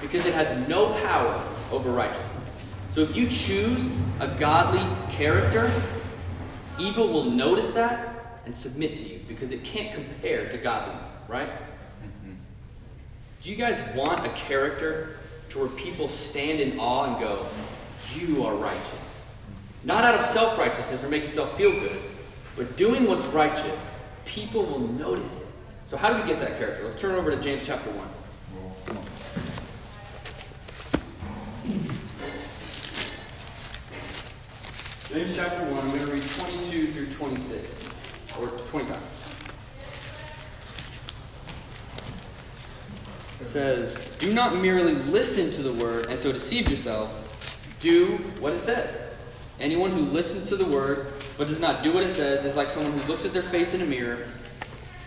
[0.00, 2.66] because it has no power over righteousness.
[2.90, 5.70] So if you choose a godly character,
[6.78, 11.48] evil will notice that and submit to you because it can't compare to godliness right?
[13.42, 15.18] Do you guys want a character
[15.50, 17.46] to where people stand in awe and go,
[18.14, 19.22] You are righteous?
[19.84, 22.02] Not out of self righteousness or make yourself feel good,
[22.56, 23.92] but doing what's righteous.
[24.24, 25.48] People will notice it.
[25.86, 26.82] So, how do we get that character?
[26.82, 28.08] Let's turn over to James chapter 1.
[35.08, 39.15] James chapter 1, I'm going to read 22 through 26, or 25.
[43.44, 47.20] Says, Do not merely listen to the word and so deceive yourselves.
[47.80, 49.02] Do what it says.
[49.60, 51.06] Anyone who listens to the word
[51.38, 53.74] but does not do what it says is like someone who looks at their face
[53.74, 54.26] in a mirror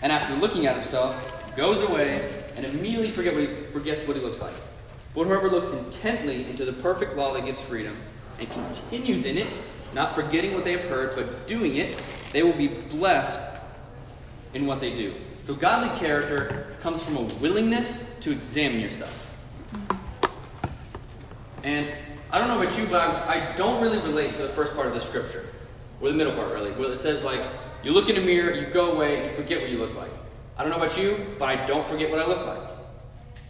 [0.01, 4.23] and after looking at himself goes away and immediately forget what he, forgets what he
[4.23, 4.53] looks like.
[5.13, 7.95] But whoever looks intently into the perfect law that gives freedom
[8.39, 9.47] and continues in it,
[9.93, 12.01] not forgetting what they have heard, but doing it,
[12.31, 13.45] they will be blessed
[14.53, 15.13] in what they do.
[15.49, 19.35] So, godly character comes from a willingness to examine yourself.
[21.63, 21.87] And
[22.31, 24.93] I don't know about you, but I, don't really relate to the first part of
[24.93, 25.47] the scripture,
[25.99, 27.43] or the middle part, really, where it says, like,
[27.83, 30.11] you look in a mirror, you go away, you forget what you look like.
[30.55, 32.69] I don't know about you, but I don't forget what I look like.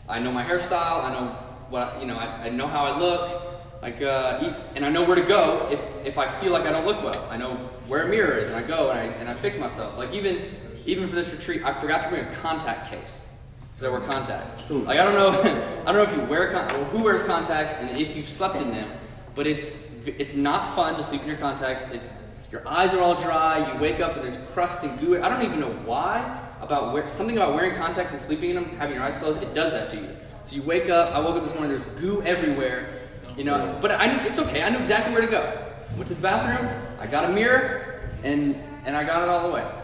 [0.07, 1.27] I know my hairstyle, I know
[1.69, 5.15] what, you know, I, I know how I look, like, uh, and I know where
[5.15, 7.27] to go if, if I feel like I don't look well.
[7.29, 7.55] I know
[7.89, 9.97] where a mirror is, and I go and I, and I fix myself.
[9.97, 10.49] Like, even,
[10.89, 13.25] even for this retreat, I forgot to bring a contact case.
[13.73, 14.69] Because I wear contacts.
[14.69, 15.29] Like, I don't know,
[15.85, 18.71] I don't know if you wear, con- who wears contacts and if you've slept in
[18.71, 18.89] them,
[19.35, 21.89] but it's, it's not fun to sleep in your contacts.
[21.91, 25.21] It's, your eyes are all dry, you wake up and there's crust and goo.
[25.21, 28.65] I don't even know why, about wear, something about wearing contacts and sleeping in them,
[28.77, 30.09] having your eyes closed, it does that to you.
[30.43, 33.01] So you wake up, I woke up this morning, there's goo everywhere,
[33.37, 35.67] you know, but I knew, it's okay, I knew exactly where to go.
[35.95, 36.69] Went to the bathroom,
[36.99, 39.78] I got a mirror, and, and I got it all the way.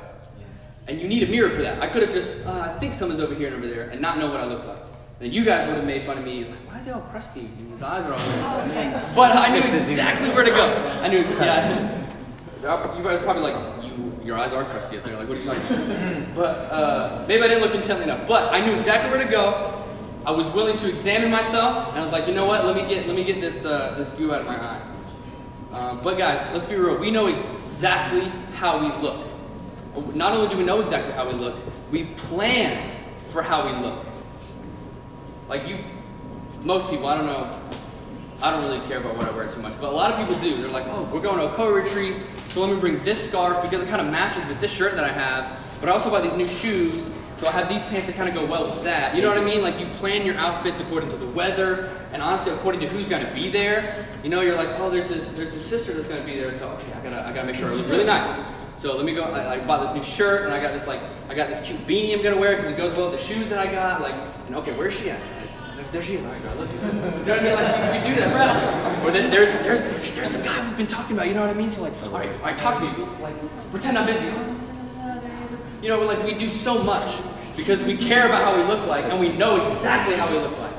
[0.88, 1.82] And you need a mirror for that.
[1.82, 4.18] I could have just, uh, I think someone's over here and over there, and not
[4.18, 4.78] know what I looked like.
[5.20, 7.40] And you guys would have made fun of me, like, why is he all crusty?
[7.42, 8.94] And his eyes are all weird.
[9.16, 10.76] But I knew exactly where to go.
[11.02, 12.02] I knew, yeah.
[12.66, 15.16] You guys are probably like, you, your eyes are crusty up there.
[15.16, 16.36] Like, what are you talking about?
[16.36, 18.28] But uh, maybe I didn't look intently enough.
[18.28, 19.84] But I knew exactly where to go.
[20.26, 22.66] I was willing to examine myself, and I was like, you know what?
[22.66, 24.82] Let me get, let me get this, uh, this goo out of my eye.
[25.72, 26.98] Uh, but guys, let's be real.
[26.98, 29.28] We know exactly how we look.
[30.14, 31.56] Not only do we know exactly how we look,
[31.92, 32.92] we plan
[33.30, 34.06] for how we look.
[35.48, 35.80] Like you,
[36.64, 37.60] most people, I don't know,
[38.42, 40.36] I don't really care about what I wear too much, but a lot of people
[40.42, 40.62] do.
[40.62, 42.16] They're like, oh, we're going to a co retreat,
[42.48, 45.04] so let me bring this scarf because it kind of matches with this shirt that
[45.04, 45.60] I have.
[45.80, 48.36] But I also bought these new shoes, so I have these pants that kind of
[48.36, 49.16] go well with that.
[49.16, 49.62] You know what I mean?
[49.62, 53.26] Like you plan your outfits according to the weather, and honestly, according to who's going
[53.26, 54.06] to be there.
[54.24, 56.52] You know, you're like, oh, there's this, there's this sister that's going to be there,
[56.54, 58.40] so okay, I gotta, I gotta make sure I look really nice.
[58.78, 59.24] So let me go.
[59.24, 61.80] I, I, bought this new shirt, and I got this like, I got this cute
[61.88, 64.02] beanie I'm gonna wear because it goes well with the shoes that I got.
[64.02, 64.16] Like,
[64.48, 65.22] and okay, where's she at?
[65.92, 66.26] There she is.
[66.26, 66.70] All right, girl, look.
[66.70, 67.54] You know what I mean?
[67.54, 69.06] Like, you do that stuff.
[69.06, 71.30] Or then there's, there's, hey, there's the guy we've been talking about.
[71.30, 71.70] You know what I mean?
[71.70, 73.06] So like, all right, all right, talk to me.
[73.22, 73.36] Like,
[73.72, 74.65] pretend I'm busy.
[75.86, 77.20] You know, like we do so much
[77.56, 80.58] because we care about how we look like, and we know exactly how we look
[80.58, 80.74] like.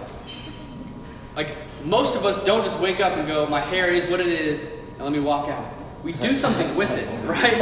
[1.37, 4.27] Like most of us don't just wake up and go, my hair is what it
[4.27, 5.65] is, and let me walk out.
[6.03, 7.57] We do something with it, right?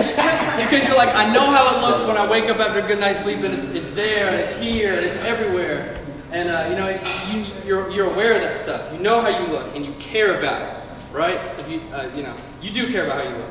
[0.57, 2.99] because you're like, I know how it looks when I wake up after a good
[2.99, 6.03] night's sleep, and it's, it's there, and it's here, and it's everywhere.
[6.33, 6.99] And, uh, you know,
[7.31, 8.91] you, you're, you're aware of that stuff.
[8.91, 10.83] You know how you look, and you care about it,
[11.13, 11.39] right?
[11.59, 13.51] If you, uh, you know, you do care about how you look.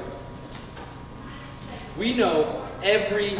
[1.96, 3.38] We know every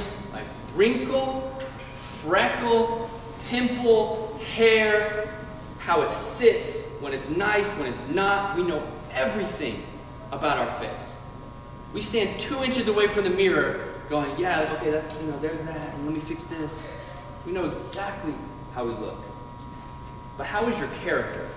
[0.76, 1.59] wrinkle,
[1.91, 3.09] freckle,
[3.47, 5.30] pimple, hair,
[5.80, 8.55] how it sits, when it's nice, when it's not.
[8.55, 9.84] We know everything
[10.32, 11.21] about our face.
[11.93, 15.61] We stand two inches away from the mirror going, yeah, okay, that's, you know, there's
[15.63, 16.88] that, and let me fix this.
[17.45, 18.34] We know exactly
[18.74, 19.19] how we look.
[20.38, 21.49] But how is your character?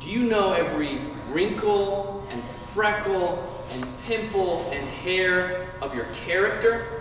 [0.00, 0.98] Do you know every
[1.30, 3.42] wrinkle and freckle
[3.72, 6.95] and pimple and hair of your character?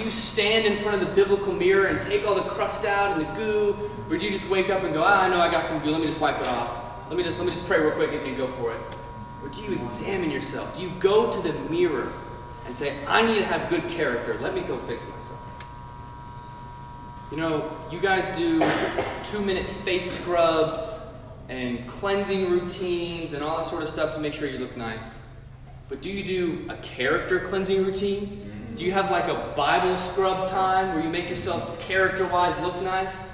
[0.00, 3.12] Do you stand in front of the biblical mirror and take all the crust out
[3.12, 3.90] and the goo?
[4.08, 5.90] Or do you just wake up and go, ah, I know I got some goo,
[5.90, 7.10] let me just wipe it off.
[7.10, 8.80] Let me just let me just pray real quick and then go for it.
[9.42, 10.74] Or do you examine yourself?
[10.74, 12.10] Do you go to the mirror
[12.64, 14.38] and say, I need to have good character.
[14.40, 15.38] Let me go fix myself.
[17.30, 18.58] You know, you guys do
[19.22, 20.98] two minute face scrubs
[21.50, 25.14] and cleansing routines and all that sort of stuff to make sure you look nice.
[25.90, 28.49] But do you do a character cleansing routine?
[28.76, 32.80] Do you have like a Bible scrub time where you make yourself character wise look
[32.82, 33.28] nice?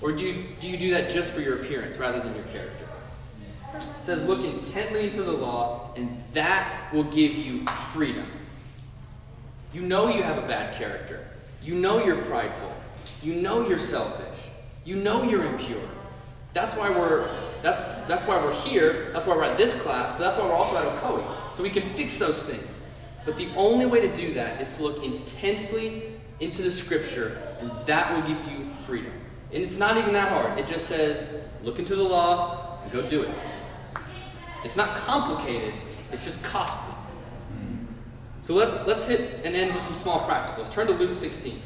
[0.00, 2.86] Or do you, do you do that just for your appearance rather than your character?
[3.74, 8.26] It says, Look intently into the law, and that will give you freedom.
[9.72, 11.26] You know you have a bad character.
[11.62, 12.74] You know you're prideful.
[13.22, 14.26] You know you're selfish.
[14.84, 15.88] You know you're impure.
[16.52, 17.30] That's why we're
[17.62, 19.10] that's that's why we're here.
[19.12, 21.54] That's why we're at this class, but that's why we're also at Ocoee.
[21.54, 22.80] So we can fix those things.
[23.24, 27.70] But the only way to do that is to look intently into the scripture, and
[27.86, 29.12] that will give you freedom.
[29.52, 30.58] And it's not even that hard.
[30.58, 31.26] It just says,
[31.62, 33.34] look into the law and go do it.
[34.64, 35.72] It's not complicated,
[36.10, 36.94] it's just costly.
[38.42, 40.72] So let's let's hit and end with some small practicals.
[40.72, 41.60] Turn to Luke 16.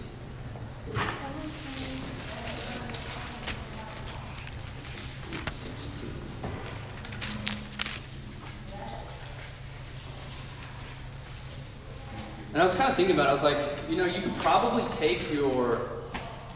[12.56, 13.28] And I was kind of thinking about it.
[13.28, 13.58] I was like,
[13.90, 15.78] you know, you could probably take your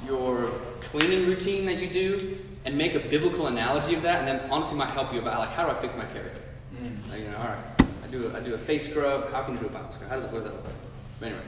[0.06, 0.48] your
[0.80, 4.78] cleaning routine that you do and make a biblical analogy of that, and then honestly
[4.78, 6.40] might help you about like how do I fix my character?
[6.74, 7.10] Mm.
[7.10, 9.30] Like, you know, all right, I do a, I do a face scrub.
[9.30, 10.08] How can you do a Bible scrub?
[10.08, 10.74] How does what does that look like?
[11.18, 11.44] But anyway,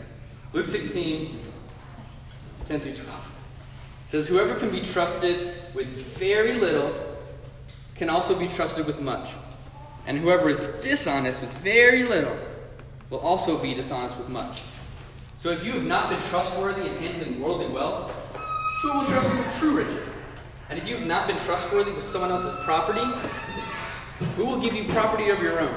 [0.53, 1.41] Luke 16,
[2.67, 3.37] 10 through 12
[4.07, 5.87] says, "Whoever can be trusted with
[6.19, 6.93] very little
[7.95, 9.31] can also be trusted with much,
[10.07, 12.37] and whoever is dishonest with very little
[13.13, 14.63] will also be dishonest with much."
[15.37, 18.15] So if you have not been trustworthy in handling worldly wealth,
[18.83, 20.15] who will trust you with true riches?
[20.71, 23.05] And if you have not been trustworthy with someone else's property,
[24.37, 25.75] who will give you property of your own?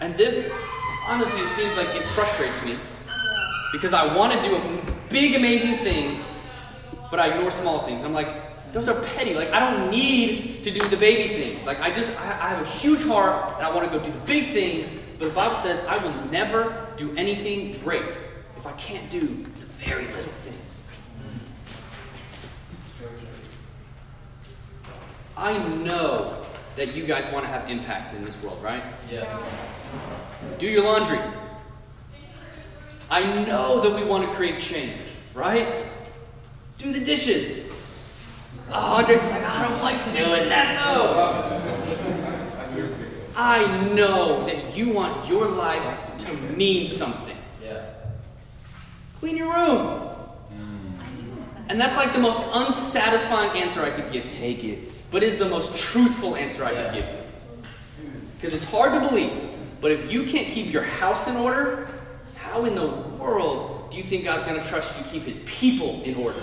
[0.00, 0.50] And this,
[1.08, 2.76] honestly, it seems like it frustrates me.
[3.72, 4.60] Because I want to do
[5.08, 6.28] big, amazing things,
[7.10, 8.04] but I ignore small things.
[8.04, 9.34] I'm like, those are petty.
[9.34, 11.66] Like, I don't need to do the baby things.
[11.66, 14.10] Like, I just, I, I have a huge heart and I want to go do
[14.10, 14.90] the big things,
[15.20, 18.06] but the Bible says I will never do anything great
[18.56, 20.56] if I can't do the very little things.
[25.36, 26.38] I know
[26.76, 28.82] that you guys want to have impact in this world, right?
[29.10, 29.38] Yeah.
[30.58, 31.18] Do your laundry.
[33.10, 34.96] I know that we want to create change,
[35.34, 35.84] right?
[36.78, 37.68] Do the dishes.
[38.72, 41.86] Oh, Andres is like, I don't like doing that, no.
[43.42, 47.36] I know that you want your life to mean something.
[47.64, 47.86] Yeah.
[49.16, 50.10] Clean your room.
[50.52, 51.70] Mm.
[51.70, 54.30] And that's like the most unsatisfying answer I could give you.
[54.30, 55.06] Take it.
[55.10, 57.64] but is the most truthful answer I could give you.
[58.36, 59.32] Because it's hard to believe,
[59.80, 61.88] but if you can't keep your house in order,
[62.36, 65.38] how in the world do you think God's going to trust you to keep his
[65.46, 66.40] people in order?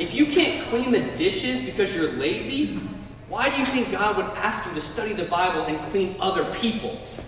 [0.00, 2.80] If you can't clean the dishes because you're lazy,
[3.28, 6.44] why do you think God would ask you to study the Bible and clean other
[6.54, 7.20] people's?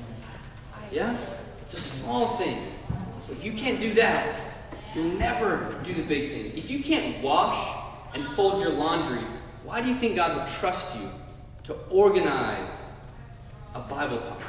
[0.91, 1.17] Yeah?
[1.61, 2.59] It's a small thing.
[3.31, 4.35] If you can't do that,
[4.95, 6.55] you'll never do the big things.
[6.55, 7.77] If you can't wash
[8.15, 9.23] and fold your laundry,
[9.65, 11.09] why do you think God would trust you
[11.65, 12.71] to organize
[13.75, 14.43] a Bible talk?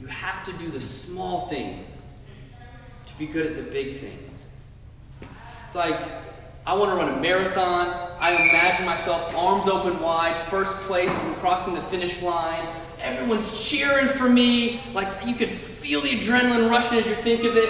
[0.00, 1.96] You have to do the small things
[3.06, 4.42] to be good at the big things.
[5.64, 5.98] It's like,
[6.66, 7.88] I want to run a marathon.
[8.18, 12.68] I imagine myself arms open wide, first place as I'm crossing the finish line.
[13.00, 14.80] Everyone's cheering for me.
[14.92, 17.68] Like, you could feel the adrenaline rushing as you think of it.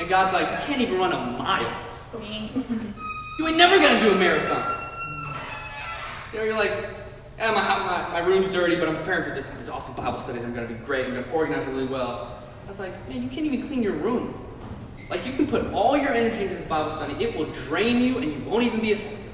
[0.00, 1.86] And God's like, you can't even run a mile.
[3.38, 4.84] You ain't never going to do a marathon.
[6.30, 6.72] You know, you're like,
[7.38, 10.40] yeah, my, my, my room's dirty, but I'm preparing for this, this awesome Bible study.
[10.40, 11.06] I'm going to be great.
[11.06, 12.38] I'm going to organize it really well.
[12.66, 14.49] I was like, man, you can't even clean your room.
[15.10, 18.18] Like, you can put all your energy into this Bible study, it will drain you,
[18.18, 19.32] and you won't even be effective.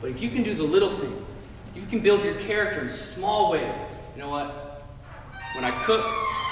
[0.00, 1.38] But if you can do the little things,
[1.74, 3.82] you can build your character in small ways,
[4.14, 4.84] you know what?
[5.54, 6.04] When I cook,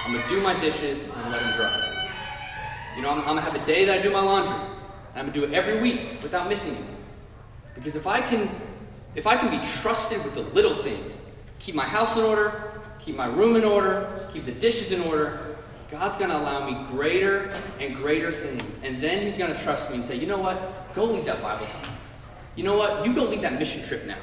[0.04, 2.10] I'm going to do my dishes and let them dry.
[2.96, 4.54] You know, I'm, I'm going to have a day that I do my laundry.
[4.54, 6.84] And I'm going to do it every week without missing it.
[7.74, 8.48] Because if I can
[9.14, 11.22] if I can be trusted with the little things,
[11.60, 15.53] keep my house in order, keep my room in order, keep the dishes in order,
[15.94, 18.80] God's going to allow me greater and greater things.
[18.82, 20.92] And then He's going to trust me and say, you know what?
[20.94, 21.94] Go lead that Bible time.
[22.56, 23.06] You know what?
[23.06, 24.18] You go lead that mission trip now.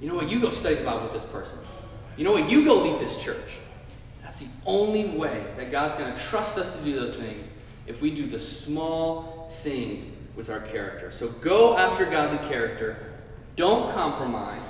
[0.00, 0.28] You know what?
[0.28, 1.58] You go study the Bible with this person.
[2.16, 2.50] You know what?
[2.50, 3.58] You go lead this church.
[4.22, 7.48] That's the only way that God's going to trust us to do those things
[7.86, 11.10] if we do the small things with our character.
[11.10, 12.96] So go after godly character
[13.56, 14.66] don't compromise.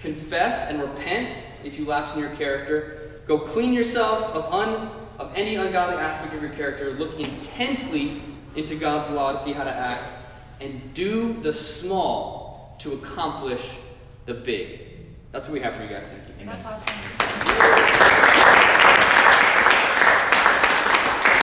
[0.00, 3.20] Confess and repent if you lapse in your character.
[3.26, 6.92] Go clean yourself of, un, of any ungodly aspect of your character.
[6.92, 8.22] Look intently
[8.54, 10.12] into God's law to see how to act.
[10.60, 13.76] And do the small to accomplish
[14.26, 14.80] the big.
[15.32, 16.08] That's what we have for you guys.
[16.12, 16.46] Thank you.
[16.46, 17.87] That's awesome.